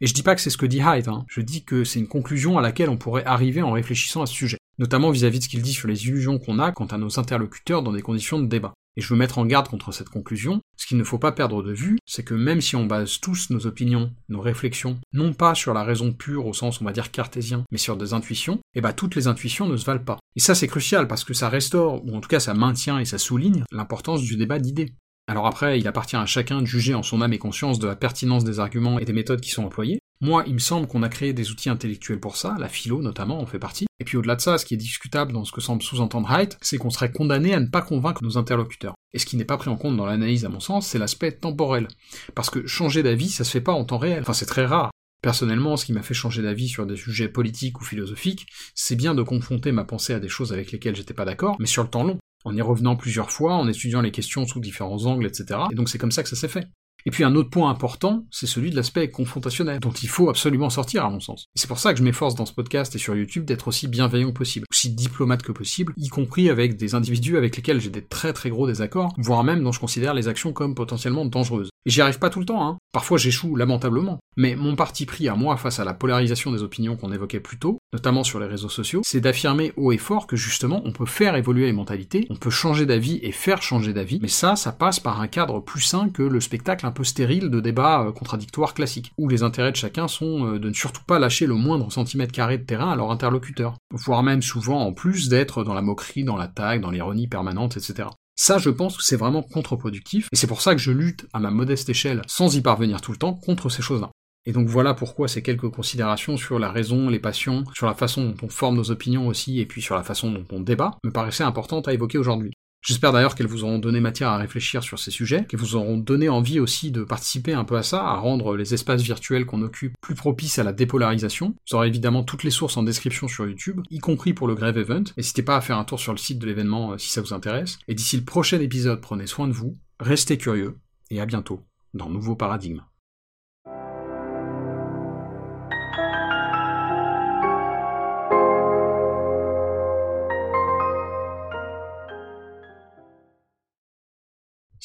Et 0.00 0.06
je 0.06 0.14
dis 0.14 0.22
pas 0.22 0.34
que 0.34 0.40
c'est 0.40 0.50
ce 0.50 0.56
que 0.56 0.66
dit 0.66 0.80
Hyde, 0.80 1.08
hein. 1.08 1.24
je 1.28 1.40
dis 1.40 1.64
que 1.64 1.84
c'est 1.84 1.98
une 1.98 2.08
conclusion 2.08 2.58
à 2.58 2.62
laquelle 2.62 2.88
on 2.88 2.96
pourrait 2.96 3.24
arriver 3.24 3.62
en 3.62 3.72
réfléchissant 3.72 4.22
à 4.22 4.26
ce 4.26 4.34
sujet, 4.34 4.58
notamment 4.78 5.10
vis-à-vis 5.10 5.38
de 5.38 5.44
ce 5.44 5.48
qu'il 5.48 5.62
dit 5.62 5.74
sur 5.74 5.88
les 5.88 6.06
illusions 6.06 6.38
qu'on 6.38 6.58
a 6.58 6.72
quant 6.72 6.86
à 6.86 6.98
nos 6.98 7.18
interlocuteurs 7.18 7.82
dans 7.82 7.92
des 7.92 8.02
conditions 8.02 8.38
de 8.38 8.46
débat. 8.46 8.72
Et 8.96 9.02
je 9.02 9.08
veux 9.08 9.18
mettre 9.18 9.38
en 9.38 9.46
garde 9.46 9.68
contre 9.68 9.92
cette 9.92 10.08
conclusion, 10.08 10.60
ce 10.76 10.86
qu'il 10.86 10.96
ne 10.96 11.04
faut 11.04 11.18
pas 11.18 11.32
perdre 11.32 11.62
de 11.62 11.72
vue, 11.72 11.98
c'est 12.06 12.24
que 12.24 12.34
même 12.34 12.60
si 12.60 12.74
on 12.74 12.86
base 12.86 13.20
tous 13.20 13.50
nos 13.50 13.66
opinions, 13.66 14.12
nos 14.28 14.40
réflexions, 14.40 14.98
non 15.12 15.32
pas 15.32 15.54
sur 15.54 15.74
la 15.74 15.84
raison 15.84 16.12
pure 16.12 16.46
au 16.46 16.52
sens 16.52 16.80
on 16.80 16.84
va 16.84 16.92
dire 16.92 17.12
cartésien, 17.12 17.64
mais 17.70 17.78
sur 17.78 17.96
des 17.96 18.14
intuitions, 18.14 18.56
et 18.56 18.78
eh 18.78 18.80
bah 18.80 18.92
toutes 18.92 19.14
les 19.14 19.28
intuitions 19.28 19.68
ne 19.68 19.76
se 19.76 19.84
valent 19.84 20.04
pas. 20.04 20.18
Et 20.34 20.40
ça 20.40 20.54
c'est 20.54 20.66
crucial 20.66 21.06
parce 21.06 21.24
que 21.24 21.34
ça 21.34 21.48
restaure, 21.48 22.04
ou 22.04 22.16
en 22.16 22.20
tout 22.20 22.28
cas 22.28 22.40
ça 22.40 22.54
maintient 22.54 22.98
et 22.98 23.04
ça 23.04 23.18
souligne 23.18 23.64
l'importance 23.70 24.22
du 24.22 24.36
débat 24.36 24.58
d'idées. 24.58 24.92
Alors 25.30 25.46
après, 25.46 25.78
il 25.78 25.86
appartient 25.86 26.16
à 26.16 26.26
chacun 26.26 26.60
de 26.60 26.66
juger 26.66 26.92
en 26.92 27.04
son 27.04 27.22
âme 27.22 27.32
et 27.32 27.38
conscience 27.38 27.78
de 27.78 27.86
la 27.86 27.94
pertinence 27.94 28.42
des 28.42 28.58
arguments 28.58 28.98
et 28.98 29.04
des 29.04 29.12
méthodes 29.12 29.40
qui 29.40 29.50
sont 29.50 29.62
employés. 29.62 30.00
Moi, 30.20 30.42
il 30.48 30.54
me 30.54 30.58
semble 30.58 30.88
qu'on 30.88 31.04
a 31.04 31.08
créé 31.08 31.32
des 31.32 31.52
outils 31.52 31.70
intellectuels 31.70 32.18
pour 32.18 32.36
ça, 32.36 32.56
la 32.58 32.68
philo 32.68 33.00
notamment 33.00 33.38
en 33.38 33.46
fait 33.46 33.60
partie. 33.60 33.86
Et 34.00 34.04
puis 34.04 34.16
au-delà 34.16 34.34
de 34.34 34.40
ça, 34.40 34.58
ce 34.58 34.64
qui 34.64 34.74
est 34.74 34.76
discutable 34.76 35.32
dans 35.32 35.44
ce 35.44 35.52
que 35.52 35.60
semble 35.60 35.82
sous-entendre 35.82 36.28
Haidt, 36.32 36.58
c'est 36.62 36.78
qu'on 36.78 36.90
serait 36.90 37.12
condamné 37.12 37.54
à 37.54 37.60
ne 37.60 37.68
pas 37.68 37.80
convaincre 37.80 38.24
nos 38.24 38.38
interlocuteurs. 38.38 38.94
Et 39.12 39.20
ce 39.20 39.26
qui 39.26 39.36
n'est 39.36 39.44
pas 39.44 39.56
pris 39.56 39.70
en 39.70 39.76
compte 39.76 39.96
dans 39.96 40.04
l'analyse 40.04 40.44
à 40.44 40.48
mon 40.48 40.58
sens, 40.58 40.88
c'est 40.88 40.98
l'aspect 40.98 41.30
temporel. 41.30 41.86
Parce 42.34 42.50
que 42.50 42.66
changer 42.66 43.04
d'avis, 43.04 43.28
ça 43.28 43.44
se 43.44 43.52
fait 43.52 43.60
pas 43.60 43.72
en 43.72 43.84
temps 43.84 43.98
réel. 43.98 44.22
Enfin, 44.22 44.32
c'est 44.32 44.46
très 44.46 44.66
rare. 44.66 44.90
Personnellement, 45.22 45.76
ce 45.76 45.84
qui 45.84 45.92
m'a 45.92 46.02
fait 46.02 46.12
changer 46.12 46.42
d'avis 46.42 46.68
sur 46.68 46.86
des 46.86 46.96
sujets 46.96 47.28
politiques 47.28 47.80
ou 47.80 47.84
philosophiques, 47.84 48.46
c'est 48.74 48.96
bien 48.96 49.14
de 49.14 49.22
confronter 49.22 49.70
ma 49.70 49.84
pensée 49.84 50.12
à 50.12 50.18
des 50.18 50.28
choses 50.28 50.52
avec 50.52 50.72
lesquelles 50.72 50.96
j'étais 50.96 51.14
pas 51.14 51.24
d'accord, 51.24 51.54
mais 51.60 51.66
sur 51.66 51.84
le 51.84 51.88
temps 51.88 52.02
long 52.02 52.18
en 52.44 52.56
y 52.56 52.62
revenant 52.62 52.96
plusieurs 52.96 53.30
fois, 53.30 53.54
en 53.54 53.68
étudiant 53.68 54.00
les 54.00 54.10
questions 54.10 54.46
sous 54.46 54.60
différents 54.60 55.06
angles, 55.06 55.26
etc. 55.26 55.60
Et 55.72 55.74
donc 55.74 55.88
c'est 55.88 55.98
comme 55.98 56.12
ça 56.12 56.22
que 56.22 56.28
ça 56.28 56.36
s'est 56.36 56.48
fait. 56.48 56.66
Et 57.06 57.10
puis 57.10 57.24
un 57.24 57.34
autre 57.34 57.50
point 57.50 57.70
important, 57.70 58.26
c'est 58.30 58.46
celui 58.46 58.70
de 58.70 58.76
l'aspect 58.76 59.08
confrontationnel, 59.10 59.80
dont 59.80 59.92
il 59.92 60.08
faut 60.08 60.28
absolument 60.28 60.70
sortir 60.70 61.04
à 61.04 61.10
mon 61.10 61.20
sens. 61.20 61.46
C'est 61.54 61.66
pour 61.66 61.78
ça 61.78 61.92
que 61.92 61.98
je 61.98 62.04
m'efforce 62.04 62.34
dans 62.34 62.46
ce 62.46 62.52
podcast 62.52 62.94
et 62.94 62.98
sur 62.98 63.16
YouTube 63.16 63.44
d'être 63.44 63.68
aussi 63.68 63.88
bienveillant 63.88 64.28
que 64.32 64.38
possible, 64.38 64.66
aussi 64.70 64.90
diplomate 64.90 65.42
que 65.42 65.52
possible, 65.52 65.94
y 65.96 66.08
compris 66.08 66.50
avec 66.50 66.76
des 66.76 66.94
individus 66.94 67.36
avec 67.36 67.56
lesquels 67.56 67.80
j'ai 67.80 67.90
des 67.90 68.04
très 68.04 68.32
très 68.32 68.50
gros 68.50 68.66
désaccords, 68.66 69.14
voire 69.18 69.44
même 69.44 69.62
dont 69.62 69.72
je 69.72 69.80
considère 69.80 70.14
les 70.14 70.28
actions 70.28 70.52
comme 70.52 70.74
potentiellement 70.74 71.24
dangereuses. 71.24 71.70
J'y 71.86 72.02
arrive 72.02 72.18
pas 72.18 72.28
tout 72.28 72.40
le 72.40 72.46
temps, 72.46 72.66
hein. 72.66 72.78
Parfois 72.92 73.16
j'échoue 73.16 73.56
lamentablement. 73.56 74.18
Mais 74.36 74.54
mon 74.54 74.76
parti 74.76 75.06
pris 75.06 75.28
à 75.28 75.34
moi 75.34 75.56
face 75.56 75.80
à 75.80 75.84
la 75.84 75.94
polarisation 75.94 76.52
des 76.52 76.62
opinions 76.62 76.96
qu'on 76.96 77.12
évoquait 77.12 77.40
plus 77.40 77.58
tôt, 77.58 77.78
notamment 77.92 78.22
sur 78.22 78.38
les 78.38 78.46
réseaux 78.46 78.68
sociaux, 78.68 79.00
c'est 79.04 79.20
d'affirmer 79.20 79.72
haut 79.76 79.92
et 79.92 79.98
fort 79.98 80.26
que 80.26 80.36
justement 80.36 80.82
on 80.84 80.92
peut 80.92 81.06
faire 81.06 81.36
évoluer 81.36 81.66
les 81.66 81.72
mentalités, 81.72 82.26
on 82.30 82.36
peut 82.36 82.50
changer 82.50 82.86
d'avis 82.86 83.18
et 83.22 83.32
faire 83.32 83.62
changer 83.62 83.92
d'avis, 83.92 84.18
mais 84.20 84.28
ça, 84.28 84.56
ça 84.56 84.72
passe 84.72 85.00
par 85.00 85.20
un 85.20 85.26
cadre 85.26 85.60
plus 85.60 85.80
sain 85.80 86.10
que 86.10 86.22
le 86.22 86.40
spectacle 86.40 86.86
un 86.86 86.90
peu 86.90 87.04
stérile 87.04 87.48
de 87.48 87.60
débats 87.60 88.02
euh, 88.02 88.12
contradictoires 88.12 88.74
classiques, 88.74 89.12
où 89.18 89.28
les 89.28 89.42
intérêts 89.42 89.72
de 89.72 89.76
chacun 89.76 90.06
sont 90.06 90.46
euh, 90.46 90.58
de 90.58 90.68
ne 90.68 90.74
surtout 90.74 91.04
pas 91.04 91.18
lâcher 91.18 91.46
le 91.46 91.54
moindre 91.54 91.90
centimètre 91.90 92.32
carré 92.32 92.58
de 92.58 92.64
terrain 92.64 92.90
à 92.90 92.96
leur 92.96 93.10
interlocuteur, 93.10 93.74
voire 93.92 94.22
même 94.22 94.42
souvent 94.42 94.80
en 94.80 94.92
plus 94.92 95.28
d'être 95.28 95.64
dans 95.64 95.74
la 95.74 95.82
moquerie, 95.82 96.24
dans 96.24 96.36
l'attaque, 96.36 96.80
dans 96.80 96.90
l'ironie 96.90 97.26
permanente, 97.26 97.76
etc. 97.76 98.08
Ça, 98.42 98.56
je 98.56 98.70
pense 98.70 98.96
que 98.96 99.02
c'est 99.02 99.16
vraiment 99.16 99.42
contre-productif, 99.42 100.26
et 100.32 100.36
c'est 100.36 100.46
pour 100.46 100.62
ça 100.62 100.74
que 100.74 100.80
je 100.80 100.92
lutte 100.92 101.26
à 101.34 101.40
ma 101.40 101.50
modeste 101.50 101.90
échelle, 101.90 102.22
sans 102.26 102.56
y 102.56 102.62
parvenir 102.62 103.02
tout 103.02 103.12
le 103.12 103.18
temps, 103.18 103.34
contre 103.34 103.68
ces 103.68 103.82
choses-là. 103.82 104.10
Et 104.46 104.52
donc 104.52 104.66
voilà 104.66 104.94
pourquoi 104.94 105.28
ces 105.28 105.42
quelques 105.42 105.68
considérations 105.68 106.38
sur 106.38 106.58
la 106.58 106.72
raison, 106.72 107.10
les 107.10 107.18
passions, 107.18 107.64
sur 107.74 107.84
la 107.84 107.92
façon 107.92 108.30
dont 108.30 108.36
on 108.42 108.48
forme 108.48 108.76
nos 108.76 108.90
opinions 108.90 109.26
aussi, 109.26 109.60
et 109.60 109.66
puis 109.66 109.82
sur 109.82 109.94
la 109.94 110.02
façon 110.02 110.32
dont 110.32 110.46
on 110.52 110.60
débat, 110.60 110.96
me 111.04 111.10
paraissaient 111.10 111.44
importantes 111.44 111.86
à 111.86 111.92
évoquer 111.92 112.16
aujourd'hui. 112.16 112.52
J'espère 112.82 113.12
d'ailleurs 113.12 113.34
qu'elles 113.34 113.46
vous 113.46 113.64
auront 113.64 113.78
donné 113.78 114.00
matière 114.00 114.30
à 114.30 114.38
réfléchir 114.38 114.82
sur 114.82 114.98
ces 114.98 115.10
sujets, 115.10 115.44
qu'elles 115.44 115.60
vous 115.60 115.76
auront 115.76 115.98
donné 115.98 116.28
envie 116.28 116.60
aussi 116.60 116.90
de 116.90 117.04
participer 117.04 117.52
un 117.52 117.64
peu 117.64 117.76
à 117.76 117.82
ça, 117.82 118.02
à 118.02 118.16
rendre 118.16 118.56
les 118.56 118.72
espaces 118.72 119.02
virtuels 119.02 119.44
qu'on 119.44 119.62
occupe 119.62 119.94
plus 120.00 120.14
propices 120.14 120.58
à 120.58 120.64
la 120.64 120.72
dépolarisation. 120.72 121.54
Vous 121.70 121.76
aurez 121.76 121.88
évidemment 121.88 122.24
toutes 122.24 122.42
les 122.42 122.50
sources 122.50 122.76
en 122.76 122.82
description 122.82 123.28
sur 123.28 123.46
YouTube, 123.46 123.80
y 123.90 123.98
compris 123.98 124.32
pour 124.32 124.48
le 124.48 124.54
Grève 124.54 124.78
Event. 124.78 125.04
N'hésitez 125.16 125.42
pas 125.42 125.56
à 125.56 125.60
faire 125.60 125.78
un 125.78 125.84
tour 125.84 126.00
sur 126.00 126.12
le 126.12 126.18
site 126.18 126.38
de 126.38 126.46
l'événement 126.46 126.92
euh, 126.92 126.98
si 126.98 127.10
ça 127.10 127.20
vous 127.20 127.34
intéresse. 127.34 127.78
Et 127.86 127.94
d'ici 127.94 128.16
le 128.16 128.24
prochain 128.24 128.60
épisode, 128.60 129.00
prenez 129.00 129.26
soin 129.26 129.46
de 129.46 129.52
vous, 129.52 129.76
restez 129.98 130.38
curieux, 130.38 130.78
et 131.10 131.20
à 131.20 131.26
bientôt 131.26 131.60
dans 131.92 132.08
Nouveau 132.08 132.36
Paradigme. 132.36 132.82